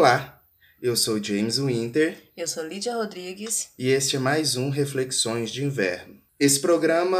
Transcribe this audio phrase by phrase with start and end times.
[0.00, 0.42] Olá,
[0.80, 2.16] eu sou James Winter.
[2.34, 3.68] Eu sou Lídia Rodrigues.
[3.78, 6.18] E este é mais um Reflexões de Inverno.
[6.38, 7.18] Esse programa,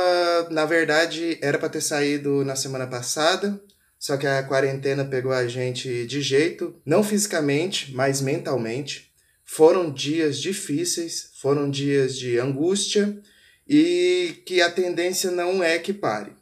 [0.51, 3.63] na verdade, era para ter saído na semana passada,
[3.99, 9.13] só que a quarentena pegou a gente de jeito, não fisicamente, mas mentalmente.
[9.45, 13.21] Foram dias difíceis, foram dias de angústia
[13.69, 16.33] e que a tendência não é que pare.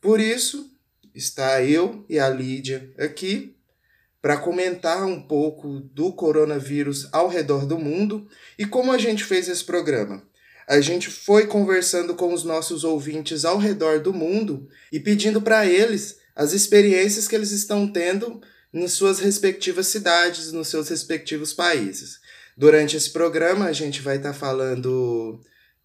[0.00, 0.74] Por isso,
[1.14, 3.53] está eu e a Lídia aqui
[4.24, 8.26] para comentar um pouco do coronavírus ao redor do mundo
[8.58, 10.22] e como a gente fez esse programa.
[10.66, 15.66] A gente foi conversando com os nossos ouvintes ao redor do mundo e pedindo para
[15.66, 18.40] eles as experiências que eles estão tendo
[18.72, 22.18] em suas respectivas cidades, nos seus respectivos países.
[22.56, 25.38] Durante esse programa, a gente vai estar tá falando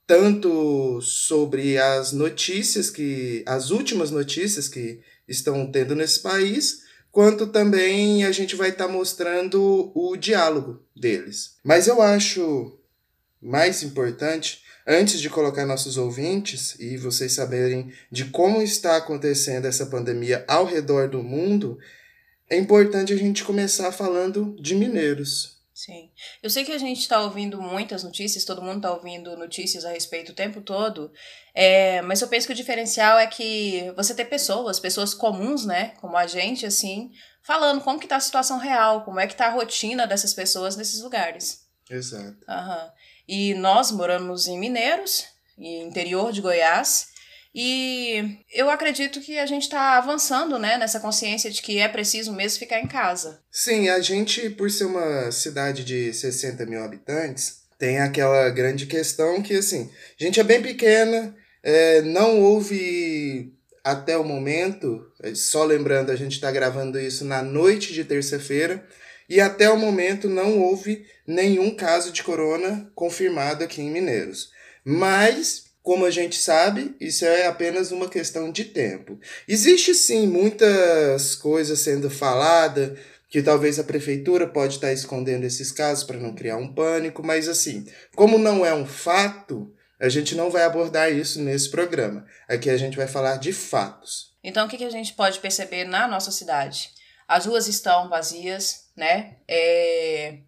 [0.07, 8.25] tanto sobre as notícias que as últimas notícias que estão tendo nesse país, quanto também
[8.25, 11.57] a gente vai estar tá mostrando o diálogo deles.
[11.63, 12.77] Mas eu acho
[13.41, 19.85] mais importante, antes de colocar nossos ouvintes e vocês saberem de como está acontecendo essa
[19.85, 21.77] pandemia ao redor do mundo,
[22.49, 25.59] é importante a gente começar falando de mineiros.
[25.79, 26.09] Sim.
[26.43, 29.91] Eu sei que a gente está ouvindo muitas notícias, todo mundo está ouvindo notícias a
[29.91, 31.09] respeito o tempo todo,
[31.61, 35.91] é, mas eu penso que o diferencial é que você ter pessoas, pessoas comuns, né,
[35.99, 37.11] como a gente, assim,
[37.43, 40.77] falando como que tá a situação real, como é que tá a rotina dessas pessoas
[40.77, 41.65] nesses lugares.
[41.89, 42.37] Exato.
[42.47, 42.89] Uhum.
[43.27, 45.25] E nós moramos em Mineiros,
[45.57, 47.09] interior de Goiás,
[47.53, 52.31] e eu acredito que a gente está avançando né, nessa consciência de que é preciso
[52.31, 53.41] mesmo ficar em casa.
[53.51, 59.41] Sim, a gente, por ser uma cidade de 60 mil habitantes, tem aquela grande questão
[59.41, 65.63] que, assim, a gente é bem pequena, é, não houve até o momento, é, só
[65.63, 68.85] lembrando, a gente está gravando isso na noite de terça-feira,
[69.27, 74.49] e até o momento não houve nenhum caso de corona confirmado aqui em Mineiros.
[74.83, 79.19] Mas como a gente sabe, isso é apenas uma questão de tempo.
[79.47, 82.97] Existe sim muitas coisas sendo faladas,
[83.29, 87.47] que talvez a prefeitura pode estar escondendo esses casos para não criar um pânico, mas
[87.47, 92.25] assim, como não é um fato, a gente não vai abordar isso nesse programa.
[92.47, 94.33] Aqui a gente vai falar de fatos.
[94.43, 96.91] Então, o que, a gente pode perceber na nossa cidade?
[97.27, 99.37] As ruas estão vazias, né?
[99.47, 100.39] É...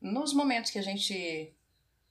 [0.00, 1.52] Nos momentos que a gente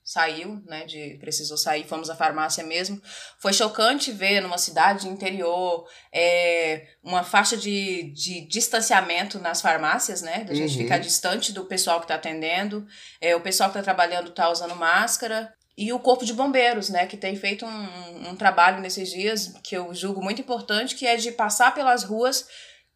[0.09, 2.99] saiu, né, de precisou sair, fomos à farmácia mesmo.
[3.37, 10.45] Foi chocante ver numa cidade interior é, uma faixa de, de distanciamento nas farmácias, né,
[10.45, 10.81] da gente uhum.
[10.81, 12.87] ficar distante do pessoal que está atendendo,
[13.21, 17.07] é, o pessoal que está trabalhando está usando máscara, e o Corpo de Bombeiros, né,
[17.07, 21.15] que tem feito um, um trabalho nesses dias que eu julgo muito importante, que é
[21.15, 22.45] de passar pelas ruas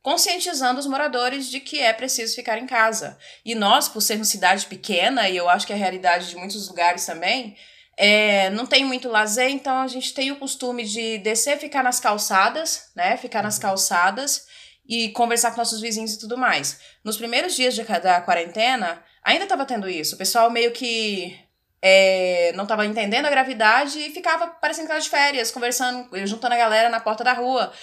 [0.01, 3.17] conscientizando os moradores de que é preciso ficar em casa.
[3.45, 6.67] E nós, por sermos cidade pequena, e eu acho que é a realidade de muitos
[6.67, 7.55] lugares também,
[7.95, 12.01] é, não tem muito lazer, então a gente tem o costume de descer, ficar nas
[12.01, 13.15] calçadas, né?
[13.15, 13.61] Ficar nas uhum.
[13.61, 14.45] calçadas
[14.85, 16.81] e conversar com nossos vizinhos e tudo mais.
[17.01, 20.15] Nos primeiros dias de, da quarentena, ainda estava tendo isso.
[20.15, 21.39] O pessoal meio que
[21.85, 26.53] é, não estava entendendo a gravidade e ficava parecendo que estava de férias, conversando, juntando
[26.53, 27.73] a galera na porta da rua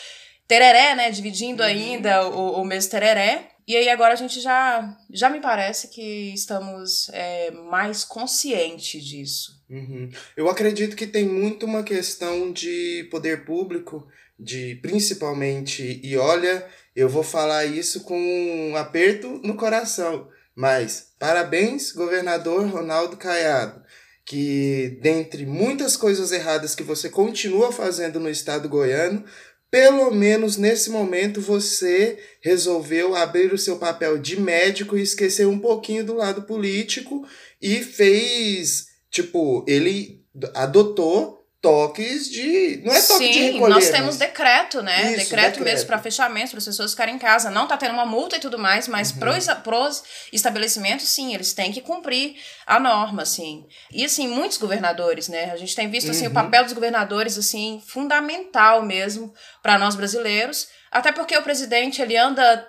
[0.48, 1.10] tereré, né?
[1.10, 1.68] Dividindo uhum.
[1.68, 3.50] ainda o, o mesmo tereré.
[3.68, 9.62] E aí agora a gente já, já me parece que estamos é, mais conscientes disso.
[9.68, 10.10] Uhum.
[10.34, 14.08] Eu acredito que tem muito uma questão de poder público,
[14.38, 16.66] de principalmente, e olha,
[16.96, 23.84] eu vou falar isso com um aperto no coração, mas parabéns, governador Ronaldo Caiado,
[24.30, 29.24] que dentre muitas coisas erradas que você continua fazendo no estado goiano,
[29.68, 35.58] pelo menos nesse momento você resolveu abrir o seu papel de médico e esquecer um
[35.58, 37.26] pouquinho do lado político
[37.60, 40.24] e fez, tipo, ele
[40.54, 42.82] adotou toques de.
[42.84, 43.74] Não é toque Sim, de recolher.
[43.74, 44.16] Nós temos mas...
[44.16, 44.96] decreto, né?
[44.96, 47.50] Isso, decreto, decreto, mesmo para fechamento, para as pessoas ficarem em casa.
[47.50, 49.18] Não tá tendo uma multa e tudo mais, mas uhum.
[49.18, 52.36] pros, pros estabelecimentos, sim, eles têm que cumprir
[52.66, 53.66] a norma, assim.
[53.92, 55.50] E assim, muitos governadores, né?
[55.52, 56.30] A gente tem visto assim, uhum.
[56.30, 59.32] o papel dos governadores, assim, fundamental mesmo
[59.62, 60.68] para nós brasileiros.
[60.90, 62.66] Até porque o presidente ele anda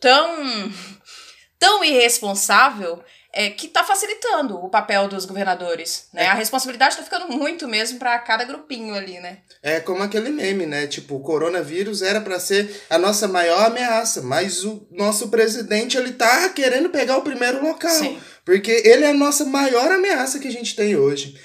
[0.00, 0.72] tão,
[1.58, 3.02] tão irresponsável
[3.32, 6.24] é, que está facilitando o papel dos governadores, né?
[6.24, 6.26] É.
[6.26, 9.38] A responsabilidade está ficando muito mesmo para cada grupinho ali, né?
[9.62, 10.86] É como aquele meme, né?
[10.86, 16.12] Tipo, o coronavírus era para ser a nossa maior ameaça, mas o nosso presidente ele
[16.12, 18.20] tá querendo pegar o primeiro local, Sim.
[18.44, 21.40] porque ele é a nossa maior ameaça que a gente tem hoje.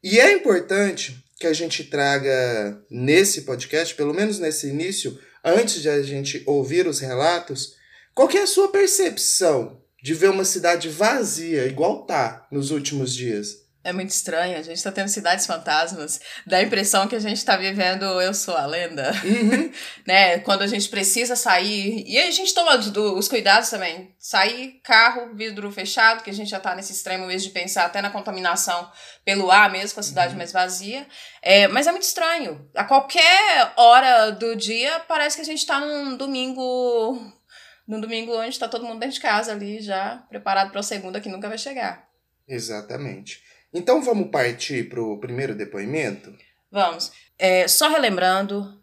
[0.00, 5.88] E é importante que a gente traga nesse podcast, pelo menos nesse início, antes de
[5.88, 7.74] a gente ouvir os relatos,
[8.14, 13.62] qual é a sua percepção de ver uma cidade vazia, igual tá nos últimos dias.
[13.84, 17.44] É muito estranho, a gente tá tendo cidades fantasmas, dá a impressão que a gente
[17.44, 19.72] tá vivendo Eu Sou a Lenda, Uhum.
[20.06, 20.38] né?
[20.38, 25.68] Quando a gente precisa sair, e a gente toma os cuidados também, sair, carro, vidro
[25.72, 28.88] fechado, que a gente já tá nesse extremo mesmo de pensar até na contaminação
[29.24, 31.04] pelo ar mesmo, com a cidade mais vazia,
[31.42, 35.80] é, mas é muito estranho, a qualquer hora do dia parece que a gente tá
[35.80, 37.20] num domingo,
[37.86, 41.28] num domingo onde tá todo mundo dentro de casa ali, já preparado pra segunda que
[41.28, 42.08] nunca vai chegar.
[42.46, 43.42] Exatamente.
[43.72, 46.32] Então vamos partir pro primeiro depoimento?
[46.70, 47.10] Vamos.
[47.38, 48.80] É, só relembrando,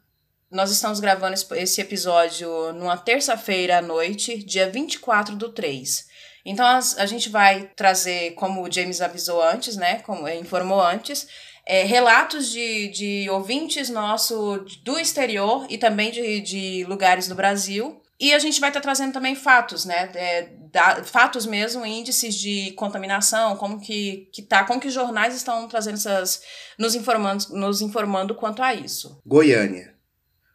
[0.52, 6.08] nós estamos gravando esse- episódio numa terça-feira à noite, dia 24 do 3.
[6.46, 10.00] Então a gente vai trazer, como o James avisou antes, né?
[10.00, 11.28] Como é, informou antes,
[11.66, 18.02] é, relatos de, de ouvintes nosso do exterior e também de, de lugares do Brasil.
[18.20, 20.12] E a gente vai estar trazendo também fatos, né?
[20.14, 25.34] É, da- fatos mesmo, índices de contaminação, como que, que tá, como que os jornais
[25.36, 26.42] estão trazendo essas,
[26.78, 29.22] nos informando, nos informando quanto a isso.
[29.26, 29.98] Goiânia.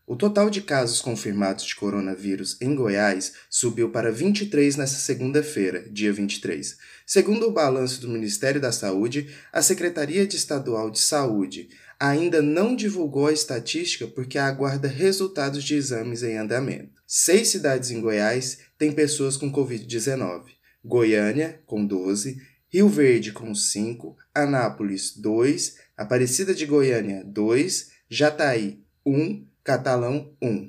[0.06, 6.12] O total de casos confirmados de coronavírus em Goiás subiu para 23 nesta segunda-feira, dia
[6.12, 6.76] 23.
[7.06, 12.74] Segundo o balanço do Ministério da Saúde, a Secretaria de Estadual de Saúde ainda não
[12.74, 17.00] divulgou a estatística porque aguarda resultados de exames em andamento.
[17.06, 20.44] Seis cidades em Goiás têm pessoas com Covid-19.
[20.84, 22.36] Goiânia, com 12,
[22.68, 30.68] Rio Verde, com 5, Anápolis, 2, Aparecida de Goiânia, 2, Jataí, 1, Catalão, 1.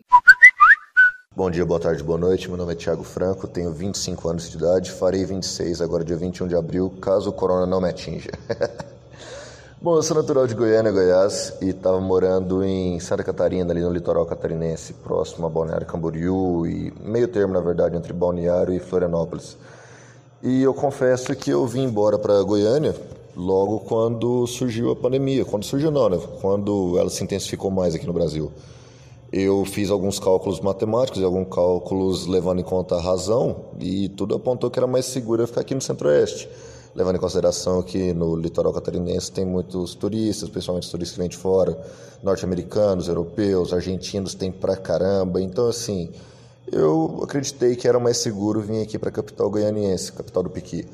[1.36, 2.48] Bom dia, boa tarde, boa noite.
[2.48, 6.48] Meu nome é Thiago Franco, tenho 25 anos de idade, farei 26 agora dia 21
[6.48, 8.30] de abril, caso o corona não me atinja.
[9.86, 13.94] Bom, eu sou natural de Goiânia, Goiás, e estava morando em Santa Catarina, ali no
[13.94, 19.56] litoral catarinense, próximo a Balneário Camboriú e meio termo, na verdade, entre Balneário e Florianópolis.
[20.42, 22.96] E eu confesso que eu vim embora para Goiânia
[23.36, 25.46] logo quando surgiu a pandemia.
[25.46, 26.20] Quando surgiu não, né?
[26.42, 28.52] Quando ela se intensificou mais aqui no Brasil.
[29.32, 34.34] Eu fiz alguns cálculos matemáticos e alguns cálculos levando em conta a razão e tudo
[34.34, 36.50] apontou que era mais seguro ficar aqui no Centro-Oeste,
[36.96, 41.38] levando em consideração que no litoral catarinense tem muitos turistas, principalmente turistas que vêm de
[41.38, 41.78] fora,
[42.24, 45.42] norte-americanos, europeus, argentinos tem pra caramba.
[45.42, 46.10] Então, assim,
[46.72, 50.88] eu acreditei que era mais seguro vir aqui para a capital goianiense, capital do Piqui.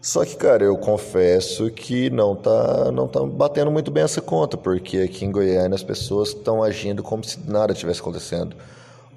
[0.00, 4.56] Só que, cara, eu confesso que não tá, não tá batendo muito bem essa conta,
[4.56, 8.54] porque aqui em Goiânia as pessoas estão agindo como se nada tivesse acontecendo.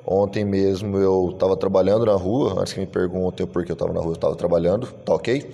[0.06, 3.92] Ontem mesmo eu estava trabalhando na rua, antes que me perguntem o porquê eu estava
[3.92, 5.52] na rua, eu estava trabalhando, tá ok?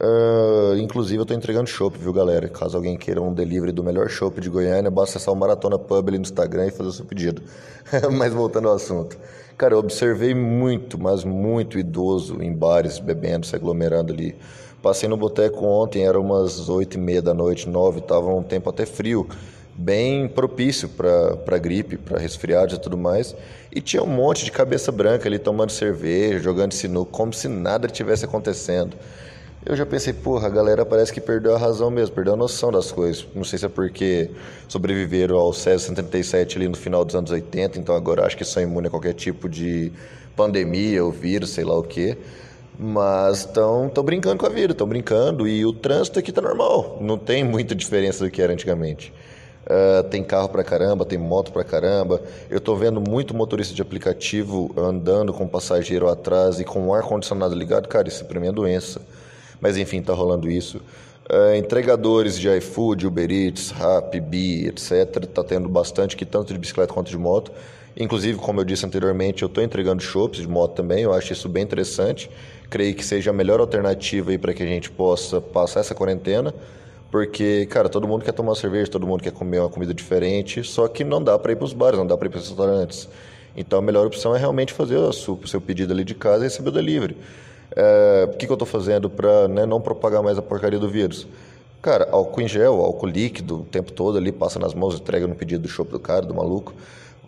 [0.00, 2.48] Ah, inclusive eu estou entregando chopp, viu galera?
[2.48, 6.08] Caso alguém queira um delivery do melhor chopp de Goiânia, basta acessar o Maratona Pub
[6.08, 7.42] ali no Instagram e fazer o seu pedido.
[8.12, 9.16] Mas voltando ao assunto.
[9.56, 14.34] Cara, eu observei muito, mas muito idoso em bares, bebendo, se aglomerando ali.
[14.82, 18.68] Passei no boteco ontem, era umas oito e meia da noite, nove, tava um tempo
[18.68, 19.28] até frio,
[19.76, 23.36] bem propício para gripe, para resfriados e tudo mais.
[23.72, 27.86] E tinha um monte de cabeça branca ali tomando cerveja, jogando sinuca, como se nada
[27.86, 28.96] tivesse acontecendo.
[29.66, 32.70] Eu já pensei, porra, a galera parece que perdeu a razão mesmo, perdeu a noção
[32.70, 33.26] das coisas.
[33.34, 34.30] Não sei se é porque
[34.68, 38.62] sobreviveram ao César 137 ali no final dos anos 80, então agora acho que são
[38.62, 39.90] imunes a qualquer tipo de
[40.36, 42.18] pandemia ou vírus, sei lá o quê.
[42.78, 47.16] Mas estão brincando com a vida, estão brincando e o trânsito aqui tá normal, não
[47.16, 49.14] tem muita diferença do que era antigamente.
[49.64, 52.20] Uh, tem carro pra caramba, tem moto pra caramba.
[52.50, 57.54] Eu tô vendo muito motorista de aplicativo andando com passageiro atrás e com o ar-condicionado
[57.54, 57.88] ligado.
[57.88, 59.00] Cara, isso pra mim é doença.
[59.64, 60.76] Mas enfim, tá rolando isso.
[61.32, 65.24] Uh, entregadores de iFood, Uber Eats, Rappi, Bi, etc.
[65.24, 67.50] Tá tendo bastante, que tanto de bicicleta quanto de moto.
[67.96, 71.02] Inclusive, como eu disse anteriormente, eu estou entregando shops de moto também.
[71.02, 72.30] Eu acho isso bem interessante.
[72.68, 76.54] Creio que seja a melhor alternativa para que a gente possa passar essa quarentena.
[77.10, 80.62] Porque, cara, todo mundo quer tomar uma cerveja, todo mundo quer comer uma comida diferente,
[80.62, 82.48] só que não dá para ir para os bares, não dá para ir para os
[82.50, 83.08] restaurantes.
[83.56, 86.68] Então a melhor opção é realmente fazer o seu pedido ali de casa e receber
[86.68, 87.16] o delivery.
[87.76, 90.88] É, o que, que eu estou fazendo para né, não propagar mais a porcaria do
[90.88, 91.26] vírus?
[91.82, 95.34] Cara, álcool em gel, álcool líquido o tempo todo ali, passa nas mãos, entrega no
[95.34, 96.72] pedido do show do cara, do maluco.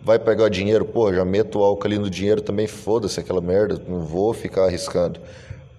[0.01, 3.79] Vai pegar dinheiro, pô, já meto o álcool ali no dinheiro também, foda-se aquela merda,
[3.87, 5.19] não vou ficar arriscando.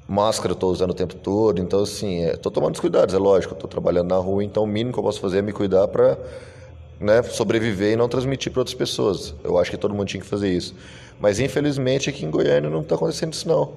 [0.06, 3.18] Máscara eu tô usando o tempo todo, então assim, é, tô tomando os cuidados, é
[3.18, 5.52] lógico, eu tô trabalhando na rua, então o mínimo que eu posso fazer é me
[5.52, 6.16] cuidar para
[7.00, 9.34] né, sobreviver e não transmitir para outras pessoas.
[9.42, 10.74] Eu acho que todo mundo tinha que fazer isso.
[11.20, 13.72] Mas infelizmente aqui em Goiânia não está acontecendo isso não.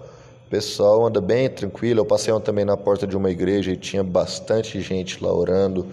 [0.51, 2.01] Pessoal anda bem tranquilo.
[2.01, 5.87] Eu passei também na porta de uma igreja e tinha bastante gente lá orando.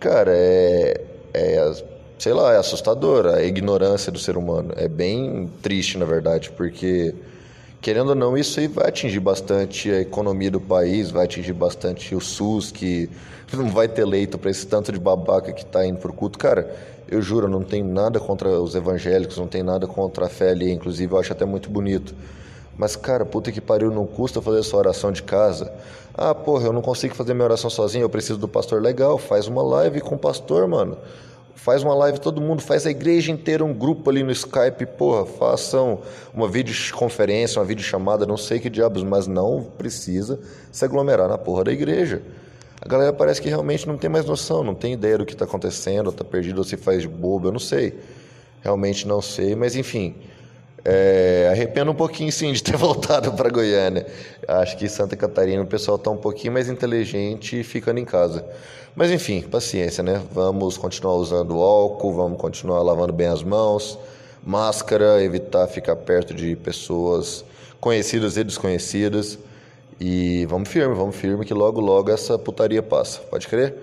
[0.00, 0.98] Cara, é,
[1.34, 1.72] é
[2.18, 4.72] sei lá, é assustador a ignorância do ser humano.
[4.78, 7.14] É bem triste, na verdade, porque
[7.82, 12.14] querendo ou não, isso aí vai atingir bastante a economia do país, vai atingir bastante
[12.14, 13.10] o SUS, que
[13.52, 16.38] não vai ter leito para esse tanto de babaca que está indo pro culto.
[16.38, 16.74] Cara,
[17.10, 20.72] eu juro, não tem nada contra os evangélicos, não tem nada contra a fé ali,
[20.72, 22.14] inclusive eu acho até muito bonito.
[22.82, 25.72] Mas, cara, puta que pariu, não custa fazer sua oração de casa.
[26.12, 29.18] Ah, porra, eu não consigo fazer minha oração sozinho, eu preciso do pastor legal.
[29.18, 30.98] Faz uma live com o pastor, mano.
[31.54, 35.24] Faz uma live todo mundo, faz a igreja inteira um grupo ali no Skype, porra,
[35.24, 36.00] façam
[36.34, 40.40] uma videoconferência, uma videochamada, não sei que diabos, mas não precisa
[40.72, 42.20] se aglomerar na porra da igreja.
[42.80, 45.44] A galera parece que realmente não tem mais noção, não tem ideia do que está
[45.44, 47.96] acontecendo, está perdido ou se faz bobo, eu não sei.
[48.60, 50.16] Realmente não sei, mas enfim.
[50.84, 54.06] É, arrependo um pouquinho sim de ter voltado para Goiânia.
[54.48, 58.44] Acho que Santa Catarina o pessoal está um pouquinho mais inteligente ficando em casa.
[58.94, 60.20] Mas enfim, paciência, né?
[60.32, 63.98] Vamos continuar usando álcool, vamos continuar lavando bem as mãos,
[64.44, 67.44] máscara, evitar ficar perto de pessoas
[67.80, 69.38] conhecidas e desconhecidas.
[70.00, 73.20] E vamos firme, vamos firme que logo logo essa putaria passa.
[73.20, 73.74] Pode crer?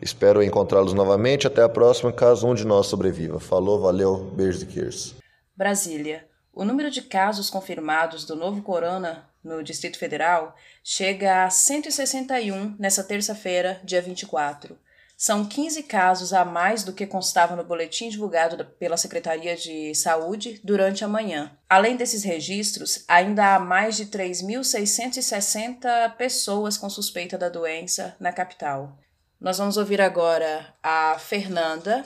[0.00, 1.46] Espero encontrá-los novamente.
[1.46, 3.40] Até a próxima, caso um de nós sobreviva.
[3.40, 5.14] Falou, valeu, beijos e queiros.
[5.56, 6.33] Brasília.
[6.56, 13.02] O número de casos confirmados do novo corona no Distrito Federal chega a 161 nessa
[13.02, 14.78] terça-feira, dia 24.
[15.16, 20.60] São 15 casos a mais do que constava no boletim divulgado pela Secretaria de Saúde
[20.62, 21.58] durante a manhã.
[21.68, 28.96] Além desses registros, ainda há mais de 3.660 pessoas com suspeita da doença na capital.
[29.40, 32.04] Nós vamos ouvir agora a Fernanda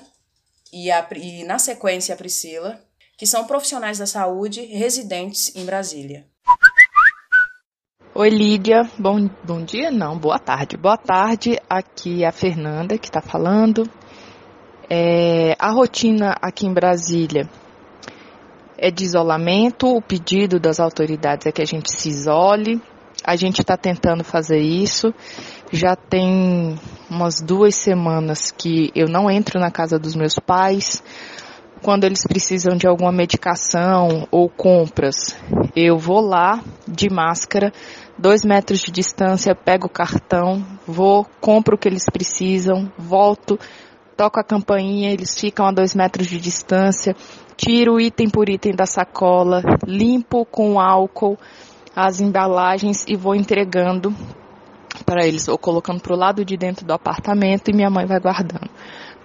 [0.72, 2.87] e, a, e na sequência, a Priscila,
[3.18, 6.24] que são profissionais da saúde residentes em Brasília.
[8.14, 8.88] Oi, Lídia.
[8.96, 9.90] Bom, bom dia?
[9.90, 10.76] Não, boa tarde.
[10.76, 11.58] Boa tarde.
[11.68, 13.82] Aqui é a Fernanda que está falando.
[14.88, 17.50] É, a rotina aqui em Brasília
[18.76, 19.88] é de isolamento.
[19.88, 22.80] O pedido das autoridades é que a gente se isole.
[23.24, 25.12] A gente está tentando fazer isso.
[25.72, 26.78] Já tem
[27.10, 31.02] umas duas semanas que eu não entro na casa dos meus pais.
[31.82, 35.36] Quando eles precisam de alguma medicação ou compras,
[35.74, 37.72] eu vou lá de máscara
[38.18, 43.58] dois metros de distância, pego o cartão, vou, compro o que eles precisam, volto,
[44.16, 47.14] toco a campainha, eles ficam a dois metros de distância,
[47.56, 51.38] tiro item por item da sacola, limpo com álcool
[51.94, 54.14] as embalagens e vou entregando
[55.04, 58.18] para eles, ou colocando para o lado de dentro do apartamento e minha mãe vai
[58.18, 58.68] guardando.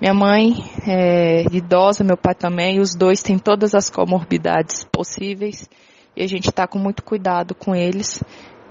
[0.02, 0.54] Minha mãe
[0.88, 5.70] é idosa, meu pai também, os dois têm todas as comorbidades possíveis
[6.16, 8.22] e a gente está com muito cuidado com eles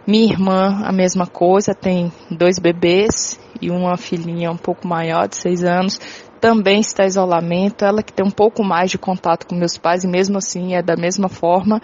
[0.04, 5.36] minha irmã, a mesma coisa, tem dois bebês e uma filhinha um pouco maior, de
[5.36, 6.00] seis anos,
[6.40, 7.84] também está em isolamento.
[7.84, 10.82] Ela que tem um pouco mais de contato com meus pais e mesmo assim é
[10.82, 11.80] da mesma forma,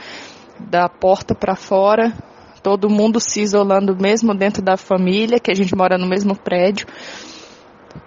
[0.58, 2.12] da porta para fora,
[2.60, 6.88] todo mundo se isolando mesmo dentro da família, que a gente mora no mesmo prédio.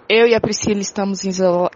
[0.08, 1.22] Eu e a Priscila estamos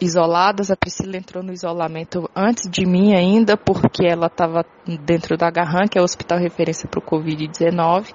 [0.00, 0.70] isoladas.
[0.70, 4.64] A Priscila entrou no isolamento antes de mim ainda, porque ela estava
[5.04, 8.12] dentro da Garran, que é o hospital referência para o Covid-19.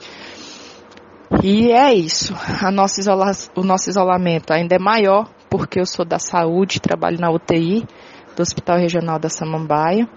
[1.43, 2.33] E é isso.
[2.71, 3.51] Nossa.
[3.55, 7.85] O nosso isolamento ainda é maior, porque eu sou da saúde, trabalho na UTI
[8.35, 10.07] do Hospital Regional da Samambaia.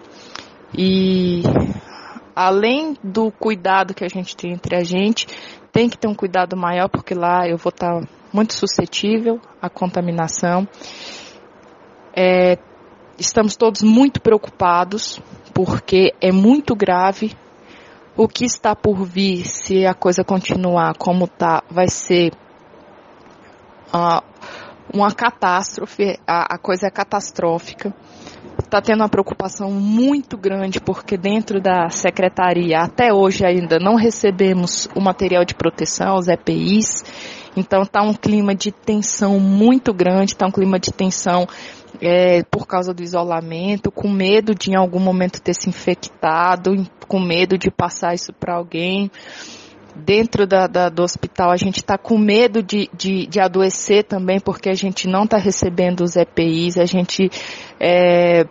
[0.77, 1.43] E
[2.35, 5.27] além do cuidado que a gente tem entre a gente,
[5.73, 9.71] tem que ter um cuidado maior, porque lá eu vou estar tá muito suscetível à
[9.71, 10.67] contaminação.
[12.17, 12.59] É,
[13.17, 15.21] estamos todos muito preocupados,
[15.55, 17.37] porque é muito grave.
[18.17, 22.33] O que está por vir, se a coisa continuar como está, vai ser
[23.93, 24.23] uh,
[24.93, 27.95] uma catástrofe, a, a coisa é catastrófica.
[28.59, 34.89] Está tendo uma preocupação muito grande, porque dentro da secretaria, até hoje ainda, não recebemos
[34.95, 37.05] o material de proteção, os EPIs,
[37.57, 41.47] então está um clima de tensão muito grande, está um clima de tensão
[42.01, 46.75] é, por causa do isolamento, com medo de em algum momento ter se infectado,
[47.07, 49.11] com medo de passar isso para alguém.
[49.97, 54.41] Dentro da, da, do hospital a gente está com medo de, de, de, adoecer também,
[54.41, 57.31] porque a gente não está recebendo os EPIs, a gente
[57.79, 58.45] é,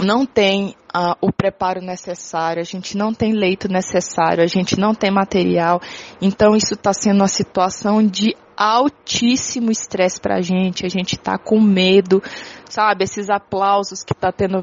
[0.00, 4.94] não tem uh, o preparo necessário, a gente não tem leito necessário, a gente não
[4.94, 5.80] tem material.
[6.20, 10.84] Então isso está sendo uma situação de altíssimo estresse para a gente.
[10.84, 12.22] A gente está com medo,
[12.68, 13.04] sabe?
[13.04, 14.62] Esses aplausos que está tendo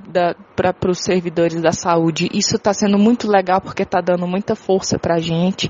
[0.56, 2.30] para os servidores da saúde.
[2.32, 5.70] Isso está sendo muito legal porque está dando muita força para a gente.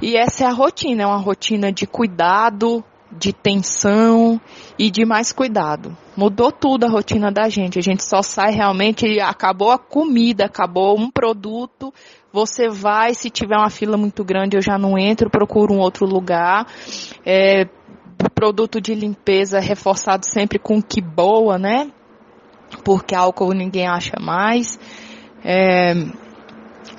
[0.00, 4.40] E essa é a rotina, é uma rotina de cuidado, de tensão
[4.78, 5.96] e de mais cuidado.
[6.16, 7.78] Mudou tudo a rotina da gente.
[7.78, 11.92] A gente só sai realmente, acabou a comida, acabou um produto,
[12.32, 16.04] Você vai, se tiver uma fila muito grande, eu já não entro, procuro um outro
[16.04, 16.66] lugar.
[17.24, 17.66] É,
[18.34, 21.90] produto de limpeza reforçado sempre com que boa, né?
[22.84, 24.78] Porque álcool ninguém acha mais.
[25.42, 25.94] É,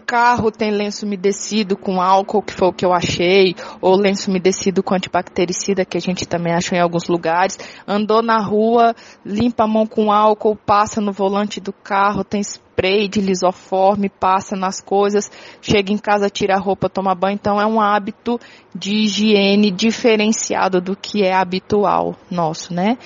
[0.07, 4.81] carro tem lenço umedecido com álcool, que foi o que eu achei, ou lenço umedecido
[4.81, 7.59] com antibactericida, que a gente também achou em alguns lugares.
[7.85, 8.95] Andou na rua,
[9.25, 14.55] limpa a mão com álcool, passa no volante do carro, tem spray de lisoforme, passa
[14.55, 15.29] nas coisas,
[15.61, 17.35] chega em casa, tira a roupa, toma banho.
[17.35, 18.39] Então é um hábito
[18.73, 22.97] de higiene diferenciado do que é habitual nosso, né?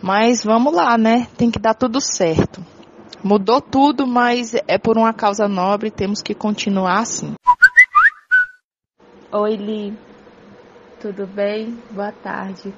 [0.00, 1.26] Mas vamos lá, né?
[1.36, 2.77] Tem que dar tudo certo.
[3.22, 7.34] Mudou tudo, mas é por uma causa nobre, temos que continuar assim.
[9.32, 9.98] Oi, Li.
[11.00, 11.78] Tudo bem?
[11.90, 12.72] Boa tarde.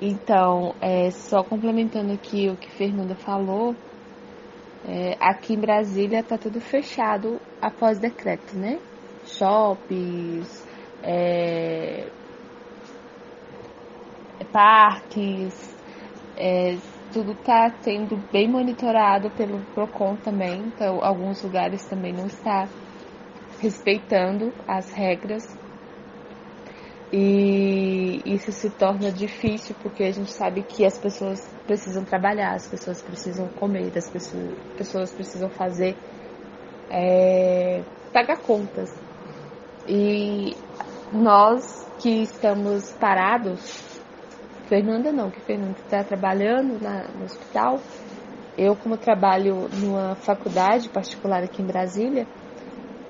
[0.00, 3.74] Então, é, só complementando aqui o que Fernanda falou,
[4.86, 8.78] é, aqui em Brasília tá tudo fechado após decreto, né?
[9.26, 10.66] Shoppings,
[11.02, 12.08] é,
[14.52, 15.76] parques,
[16.36, 16.78] é,
[17.12, 22.68] tudo está sendo bem monitorado pelo Procon também, então alguns lugares também não está
[23.60, 25.56] respeitando as regras.
[27.10, 32.66] E isso se torna difícil porque a gente sabe que as pessoas precisam trabalhar, as
[32.66, 35.96] pessoas precisam comer, as pessoas, precisam fazer
[36.90, 38.94] é, pagar contas.
[39.88, 40.54] E
[41.10, 43.87] nós que estamos parados
[44.68, 47.80] Fernanda não, que Fernanda está trabalhando na, no hospital.
[48.56, 52.26] Eu, como trabalho numa faculdade particular aqui em Brasília,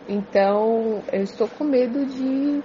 [0.09, 2.63] então eu estou com medo de,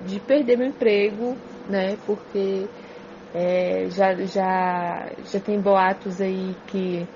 [0.00, 1.36] de perder meu emprego,
[1.68, 1.96] né?
[2.04, 2.68] Porque
[3.32, 7.06] é, já, já, já tem boatos aí que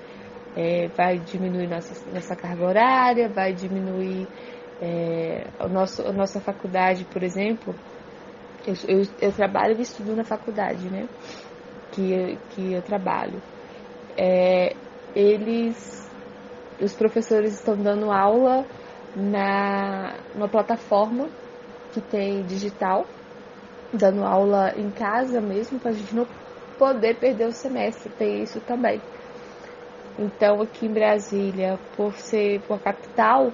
[0.55, 4.29] é, vai diminuir nossa, nossa carga horária, vai diminuir
[4.79, 7.75] é, nosso, a nossa faculdade, por exemplo,
[8.65, 11.07] eu, eu, eu trabalho e estudo na faculdade, né?
[11.91, 13.41] Que eu, que eu trabalho.
[14.17, 14.75] É,
[15.15, 16.09] eles,
[16.81, 18.65] os professores estão dando aula
[19.15, 21.29] na uma plataforma
[21.91, 23.05] que tem digital,
[23.91, 26.27] dando aula em casa mesmo, para a gente não
[26.77, 29.01] poder perder o semestre, tem isso também.
[30.17, 33.51] Então, aqui em Brasília, por ser por capital,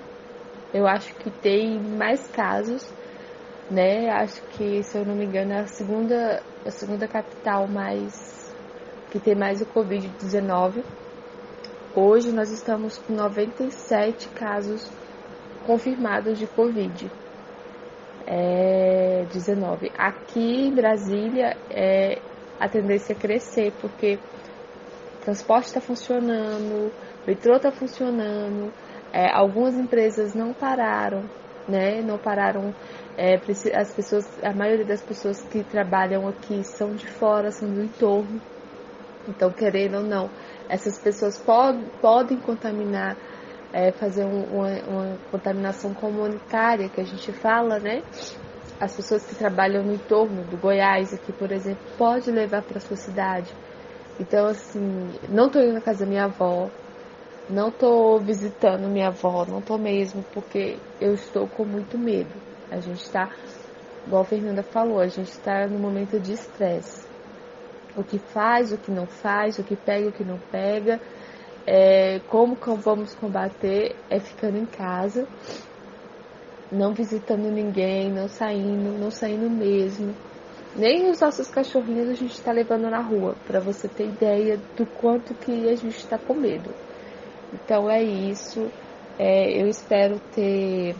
[0.74, 2.93] eu acho que tem mais casos
[3.70, 4.10] né?
[4.10, 8.40] Acho que, se eu não me engano, é a segunda, a segunda capital mais
[9.12, 10.84] que tem mais o Covid-19.
[11.96, 14.90] Hoje nós estamos com 97 casos
[15.66, 17.12] confirmados de Covid.
[18.28, 19.92] É 19.
[19.98, 22.20] Aqui em Brasília é
[22.60, 24.20] a tendência é crescer, porque
[25.16, 26.92] o transporte está funcionando,
[27.24, 28.72] o metrô está funcionando,
[29.14, 31.24] é, algumas empresas não pararam,
[31.68, 32.02] né?
[32.02, 32.76] Não pararam
[33.20, 33.36] é,
[33.76, 38.40] as pessoas, a maioria das pessoas que trabalham aqui são de fora, são do entorno.
[39.28, 40.30] Então, querendo ou não,
[40.70, 43.18] essas pessoas pod, podem contaminar,
[43.74, 48.02] é, fazer um, uma, uma, contaminação comunitária, que a gente fala, né?
[48.80, 52.96] As pessoas que trabalham no entorno do Goiás, aqui, por exemplo, pode levar para sua
[52.96, 53.54] cidade.
[54.18, 56.70] Então, assim, não estou indo na casa da minha avó,
[57.50, 62.49] não estou visitando minha avó, não estou mesmo, porque eu estou com muito medo.
[62.72, 63.30] A gente está,
[64.06, 67.08] igual a Fernanda falou, a gente está no momento de estresse.
[67.98, 71.00] O que faz, o que não faz, o que pega, o que não pega.
[71.66, 75.28] É, como vamos combater é ficando em casa,
[76.72, 80.16] não visitando ninguém, não saindo, não saindo mesmo.
[80.76, 84.86] Nem os nossos cachorrinhos a gente está levando na rua, para você ter ideia do
[84.86, 86.70] quanto que a gente está com medo.
[87.54, 88.70] Então é isso.
[89.18, 90.96] É, eu espero ter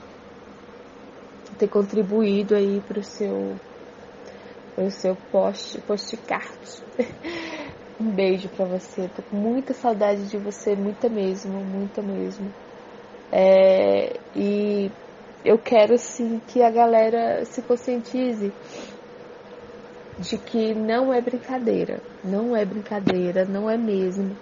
[1.60, 3.56] ter contribuído aí para o seu,
[4.76, 6.48] pro seu post, postcard.
[8.00, 9.10] um beijo para você.
[9.10, 12.50] Tô com muita saudade de você, muita mesmo, muita mesmo.
[13.32, 14.90] É, e
[15.44, 18.52] eu quero sim que a galera se conscientize
[20.18, 24.36] de que não é brincadeira, não é brincadeira, não é mesmo.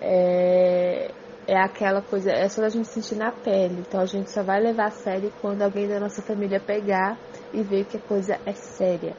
[0.00, 1.10] É,
[1.46, 3.84] é aquela coisa, é só a gente sentir na pele.
[3.86, 7.16] Então a gente só vai levar a sério quando alguém da nossa família pegar
[7.52, 9.14] e ver que a coisa é séria.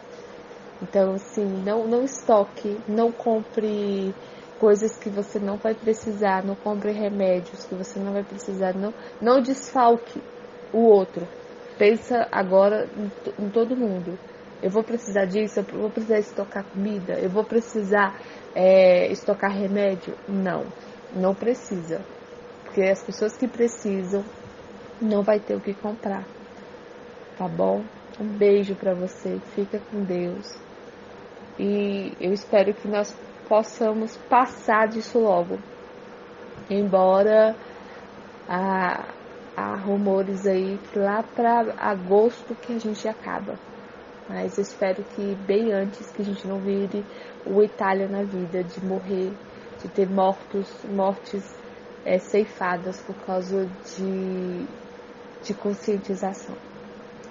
[0.82, 4.14] Então, assim, não, não estoque, não compre
[4.60, 8.94] coisas que você não vai precisar, não compre remédios que você não vai precisar, não,
[9.22, 10.22] não desfalque
[10.74, 11.26] o outro.
[11.78, 14.20] Pensa agora em, em todo mundo.
[14.62, 18.20] Eu vou precisar disso, eu vou precisar estocar comida, eu vou precisar
[18.54, 20.16] é, estocar remédio?
[20.28, 20.66] Não,
[21.16, 22.02] não precisa
[22.78, 24.24] porque as pessoas que precisam
[25.02, 26.24] não vai ter o que comprar.
[27.36, 27.84] Tá bom?
[28.20, 29.40] Um beijo para você.
[29.56, 30.56] Fica com Deus.
[31.58, 33.18] E eu espero que nós
[33.50, 35.58] possamos passar disso logo.
[36.70, 37.56] Embora
[38.48, 39.06] há,
[39.56, 43.56] há rumores aí lá para agosto que a gente acaba.
[44.30, 47.04] Mas eu espero que bem antes que a gente não vire
[47.44, 49.34] o Itália na vida, de morrer,
[49.82, 51.58] de ter mortos, mortes
[52.08, 54.66] é, ceifadas por causa de,
[55.46, 56.58] de conscientização.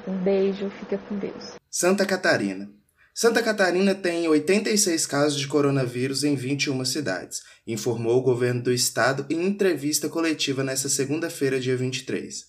[0.06, 1.54] Um beijo, fica com Deus.
[1.70, 2.70] Santa Catarina.
[3.14, 9.24] Santa Catarina tem 86 casos de coronavírus em 21 cidades, informou o governo do estado
[9.30, 12.44] em entrevista coletiva nesta segunda-feira, dia 23.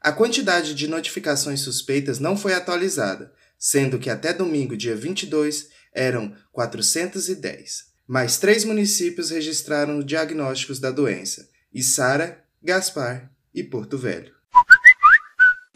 [0.00, 6.34] A quantidade de notificações suspeitas não foi atualizada, sendo que até domingo, dia 22, eram
[6.50, 7.84] 410.
[8.08, 14.34] Mais três municípios registraram diagnósticos da doença: Içara, Gaspar e Porto Velho.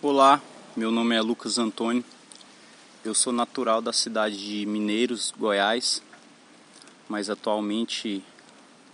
[0.01, 0.41] Olá,
[0.75, 2.03] meu nome é Lucas Antônio,
[3.05, 6.03] eu sou natural da cidade de Mineiros, Goiás,
[7.11, 8.25] mas atualmente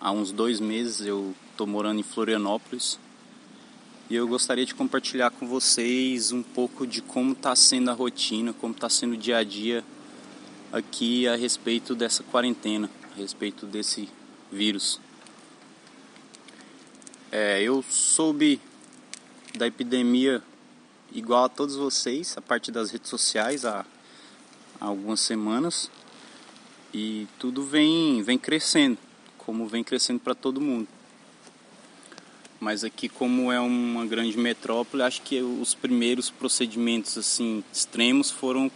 [0.01, 2.99] há uns dois meses eu estou morando em Florianópolis
[4.11, 8.53] e eu gostaria de compartilhar com vocês um pouco de como está sendo a rotina,
[8.53, 9.85] como está sendo o dia a dia
[10.73, 14.09] aqui a respeito dessa quarentena, a respeito desse
[14.51, 15.01] vírus.
[17.31, 18.61] É, eu soube
[19.57, 20.43] da epidemia
[21.13, 23.85] igual a todos vocês, a parte das redes sociais, há
[24.81, 25.91] há algumas semanas
[26.93, 28.99] e tudo vem, vem crescendo,
[29.37, 30.89] como vem crescendo para todo mundo.
[32.61, 38.71] Mas aqui, como é uma grande metrópole, acho que os primeiros procedimentos assim extremos foram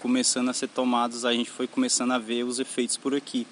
[0.00, 3.46] começando a ser tomados, a gente foi começando a ver os efeitos por aqui.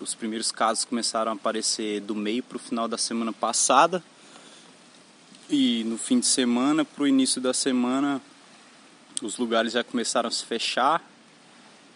[0.00, 4.02] Os primeiros casos começaram a aparecer do meio para o final da semana passada.
[5.50, 8.18] E no fim de semana, para o início da semana,
[9.20, 11.04] os lugares já começaram a se fechar.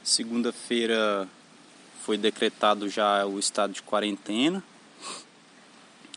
[0.02, 1.26] Segunda-feira
[2.04, 4.62] foi decretado já o estado de quarentena.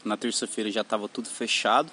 [0.03, 1.89] Na terça-feira já estava tudo fechado.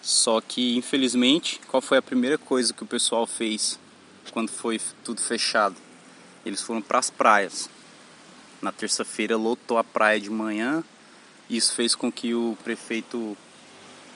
[0.00, 3.78] Só que, infelizmente, qual foi a primeira coisa que o pessoal fez
[4.30, 5.76] quando foi tudo fechado?
[6.46, 7.73] Eles foram para as praias.
[8.64, 10.82] Na terça-feira lotou a praia de manhã.
[11.50, 13.36] Isso fez com que o prefeito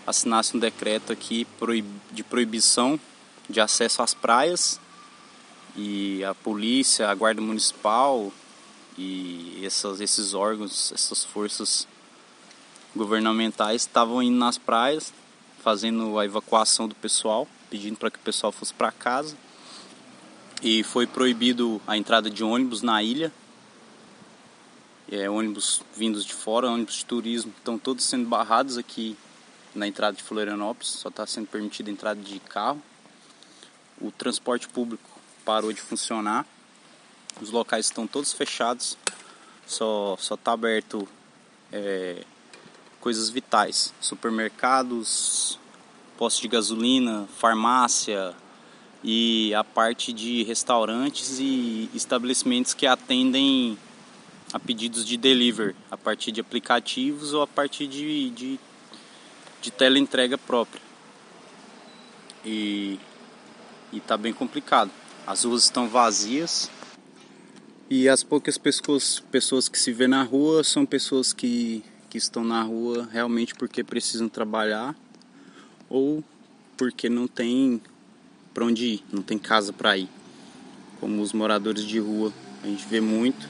[0.06, 1.46] assinasse um decreto aqui
[2.11, 2.98] de proibição
[3.46, 4.80] de acesso às praias
[5.76, 8.32] e a polícia, a guarda municipal
[8.96, 11.87] e essas, esses órgãos, essas forças
[12.96, 15.12] governamentais estavam indo nas praias
[15.62, 19.37] fazendo a evacuação do pessoal, pedindo para que o pessoal fosse para casa.
[20.62, 23.30] E foi proibido a entrada de ônibus na ilha.
[25.10, 29.16] É, ônibus vindos de fora, ônibus de turismo, estão todos sendo barrados aqui
[29.74, 32.82] na entrada de Florianópolis, só está sendo permitida a entrada de carro.
[34.00, 35.08] O transporte público
[35.44, 36.46] parou de funcionar,
[37.40, 38.98] os locais estão todos fechados,
[39.66, 41.08] só só está aberto
[41.72, 42.22] é,
[43.00, 45.58] coisas vitais, supermercados,
[46.18, 48.34] postos de gasolina, farmácia
[49.02, 53.78] e a parte de restaurantes e estabelecimentos que atendem
[54.52, 58.61] a pedidos de delivery a partir de aplicativos ou a partir de, de,
[59.61, 60.82] de teleentrega própria.
[62.44, 62.98] E
[63.92, 64.90] e tá bem complicado.
[65.26, 66.70] As ruas estão vazias
[67.90, 72.44] e as poucas pessoas, pessoas que se vê na rua são pessoas que, que estão
[72.44, 74.94] na rua realmente porque precisam trabalhar
[75.88, 76.22] ou
[76.76, 77.80] porque não tem
[78.54, 80.08] para onde ir, não tem casa para ir.
[81.00, 82.32] Como os moradores de rua,
[82.62, 83.48] a gente vê muito.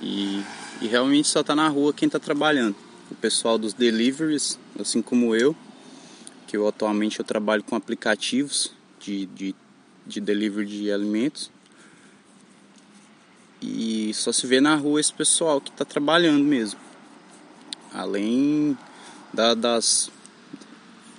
[0.00, 0.42] E,
[0.80, 2.76] e realmente só tá na rua quem está trabalhando.
[3.10, 5.54] O pessoal dos deliveries, assim como eu,
[6.46, 9.54] que eu atualmente eu trabalho com aplicativos de, de,
[10.06, 11.50] de delivery de alimentos.
[13.60, 16.80] E só se vê na rua esse pessoal que está trabalhando mesmo.
[17.92, 18.76] Além
[19.32, 20.10] da, das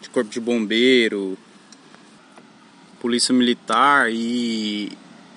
[0.02, 1.38] de corpo de bombeiro,
[3.00, 4.92] polícia militar e,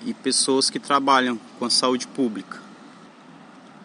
[0.05, 2.64] e pessoas que trabalham com a saúde pública.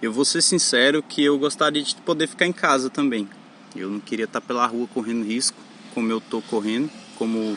[0.02, 3.28] Eu vou ser sincero que eu gostaria de poder ficar em casa também.
[3.76, 5.56] Eu não queria estar pela rua correndo risco
[5.94, 7.56] como eu estou correndo, como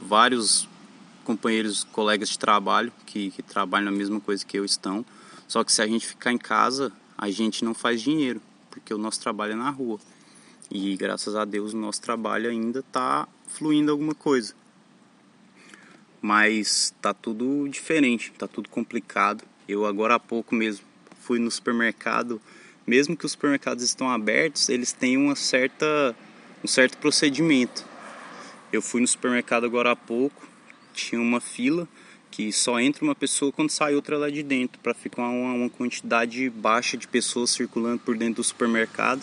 [0.00, 0.68] vários
[1.24, 5.04] companheiros, colegas de trabalho que, que trabalham na mesma coisa que eu estão.
[5.46, 8.98] Só que se a gente ficar em casa, a gente não faz dinheiro, porque o
[8.98, 9.98] nosso trabalho é na rua.
[10.70, 14.54] E graças a Deus o nosso trabalho ainda está fluindo alguma coisa.
[16.20, 19.44] Mas tá tudo diferente, tá tudo complicado.
[19.66, 20.87] Eu agora há pouco mesmo
[21.28, 22.40] fui no supermercado
[22.88, 26.16] mesmo que os supermercados estão abertos, eles têm uma certa,
[26.64, 27.84] um certo procedimento.
[28.72, 30.48] Eu fui no supermercado agora há pouco,
[30.94, 31.86] tinha uma fila
[32.30, 35.68] que só entra uma pessoa quando sai outra lá de dentro, para ficar uma, uma
[35.68, 39.20] quantidade baixa de pessoas circulando por dentro do supermercado.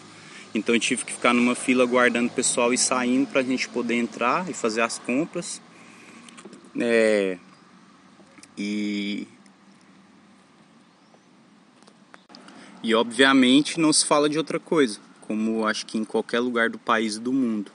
[0.54, 3.68] Então eu tive que ficar numa fila aguardando o pessoal e saindo para a gente
[3.70, 5.60] poder entrar e fazer as compras.
[6.80, 7.38] É,
[8.56, 9.28] e
[12.86, 16.78] e obviamente não se fala de outra coisa, como acho que em qualquer lugar do
[16.78, 17.72] país e do mundo.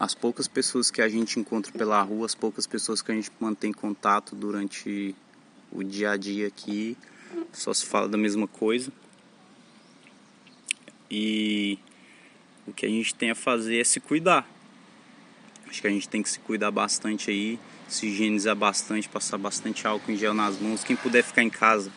[0.00, 3.30] As poucas pessoas que a gente encontra pela rua, as poucas pessoas que a gente
[3.38, 5.14] mantém contato durante
[5.70, 6.96] o dia a dia aqui,
[7.52, 8.90] só se fala da mesma coisa.
[11.10, 11.78] E
[12.66, 14.48] o que a gente tem a fazer é se cuidar.
[15.68, 19.86] Acho que a gente tem que se cuidar bastante aí, se higienizar bastante, passar bastante
[19.86, 20.82] álcool em gel nas mãos.
[20.82, 21.92] Quem puder ficar em casa,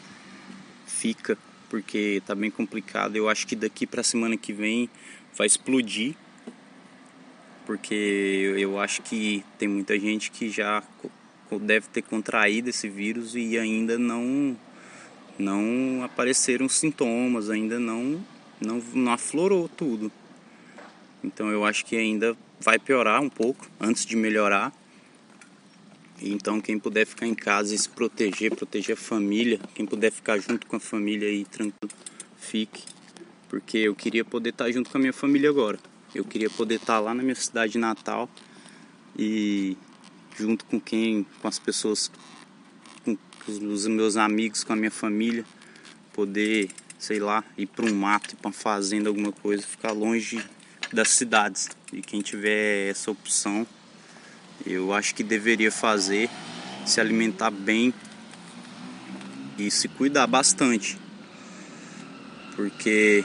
[0.85, 1.37] fica,
[1.71, 3.15] porque tá bem complicado.
[3.15, 4.89] Eu acho que daqui para semana que vem
[5.37, 6.15] vai explodir,
[7.65, 10.83] porque eu acho que tem muita gente que já
[11.61, 14.57] deve ter contraído esse vírus e ainda não
[15.39, 18.21] não apareceram sintomas, ainda não
[18.59, 20.11] não, não aflorou tudo.
[21.23, 24.73] Então eu acho que ainda vai piorar um pouco antes de melhorar.
[26.21, 30.37] Então quem puder ficar em casa e se proteger, proteger a família, quem puder ficar
[30.37, 31.91] junto com a família aí tranquilo,
[32.37, 32.83] fique.
[33.49, 35.79] Porque eu queria poder estar junto com a minha família agora.
[36.13, 38.29] Eu queria poder estar lá na minha cidade natal
[39.17, 39.75] e
[40.37, 42.11] junto com quem, com as pessoas,
[43.03, 45.43] com os meus amigos, com a minha família,
[46.13, 50.43] poder, sei lá, ir para um mato, ir para uma fazenda, alguma coisa, ficar longe
[50.93, 51.69] das cidades.
[51.91, 53.65] E quem tiver essa opção,
[54.65, 56.29] eu acho que deveria fazer,
[56.85, 57.93] se alimentar bem
[59.57, 60.97] e se cuidar bastante.
[62.55, 63.23] Porque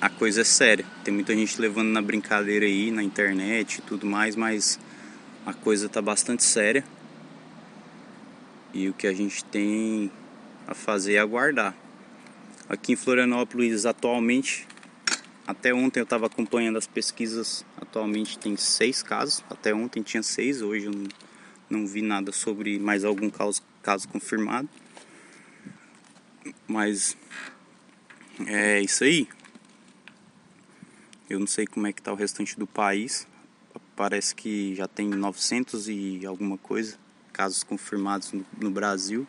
[0.00, 0.84] a coisa é séria.
[1.04, 4.78] Tem muita gente levando na brincadeira aí, na internet e tudo mais, mas
[5.44, 6.84] a coisa tá bastante séria.
[8.72, 10.10] E o que a gente tem
[10.66, 11.74] a fazer é aguardar.
[12.68, 14.66] Aqui em Florianópolis, atualmente,
[15.48, 17.64] até ontem eu estava acompanhando as pesquisas.
[17.80, 19.42] Atualmente tem seis casos.
[19.48, 20.60] Até ontem tinha seis.
[20.60, 21.08] Hoje eu não,
[21.70, 24.68] não vi nada sobre mais algum caso, caso confirmado.
[26.66, 27.16] Mas
[28.46, 29.26] é isso aí.
[31.30, 33.26] Eu não sei como é que está o restante do país.
[33.96, 36.98] Parece que já tem 900 e alguma coisa
[37.32, 39.26] casos confirmados no, no Brasil.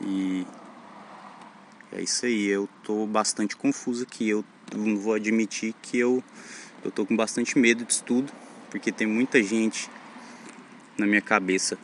[0.00, 0.46] E
[1.92, 2.46] é isso aí.
[2.46, 4.30] Eu tô bastante confuso aqui.
[4.30, 4.42] Eu
[4.96, 6.22] vou admitir que eu,
[6.84, 8.32] eu tô com bastante medo disso tudo,
[8.70, 9.88] porque tem muita gente
[10.98, 11.78] na minha cabeça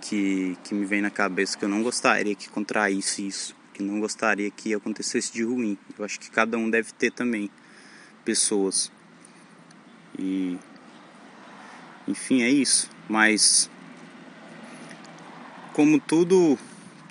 [0.00, 4.00] que, que me vem na cabeça que eu não gostaria que contraísse isso, que não
[4.00, 5.76] gostaria que acontecesse de ruim.
[5.98, 7.50] Eu acho que cada um deve ter também
[8.24, 8.90] pessoas.
[10.18, 10.58] E
[12.06, 12.90] enfim, é isso.
[13.08, 13.70] Mas
[15.72, 16.58] como tudo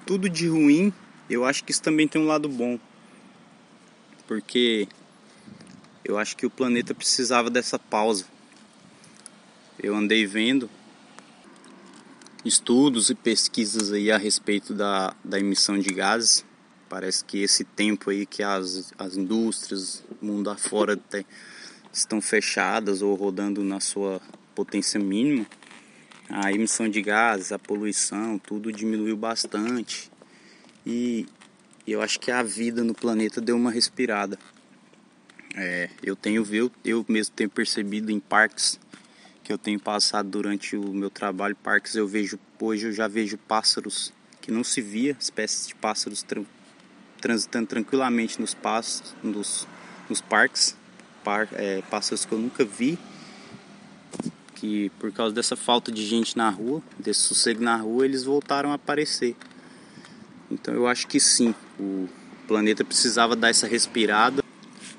[0.05, 0.93] tudo de ruim,
[1.29, 2.79] eu acho que isso também tem um lado bom.
[4.27, 4.87] Porque
[6.07, 8.25] eu acho que o planeta precisava dessa pausa.
[9.77, 10.69] Eu andei vendo
[12.45, 16.45] estudos e pesquisas aí a respeito da, da emissão de gases.
[16.87, 21.25] Parece que esse tempo aí que as, as indústrias, mundo afora até,
[21.91, 24.21] estão fechadas ou rodando na sua
[24.55, 25.45] potência mínima,
[26.29, 30.09] a emissão de gases, a poluição, tudo diminuiu bastante.
[30.85, 31.25] E
[31.85, 34.39] eu acho que a vida no planeta deu uma respirada.
[35.55, 38.79] É, eu tenho eu, eu mesmo tenho percebido em parques
[39.43, 43.37] que eu tenho passado durante o meu trabalho, parques eu vejo hoje eu já vejo
[43.37, 46.41] pássaros que não se via, espécies de pássaros tra
[47.19, 48.55] transitando tranquilamente nos
[49.23, 49.67] nos,
[50.09, 50.77] nos parques,
[51.23, 52.97] par, é, pássaros que eu nunca vi,
[54.55, 58.71] que por causa dessa falta de gente na rua, desse sossego na rua, eles voltaram
[58.71, 59.35] a aparecer.
[60.49, 62.07] Então eu acho que sim, o
[62.47, 64.46] planeta precisava dar essa respirada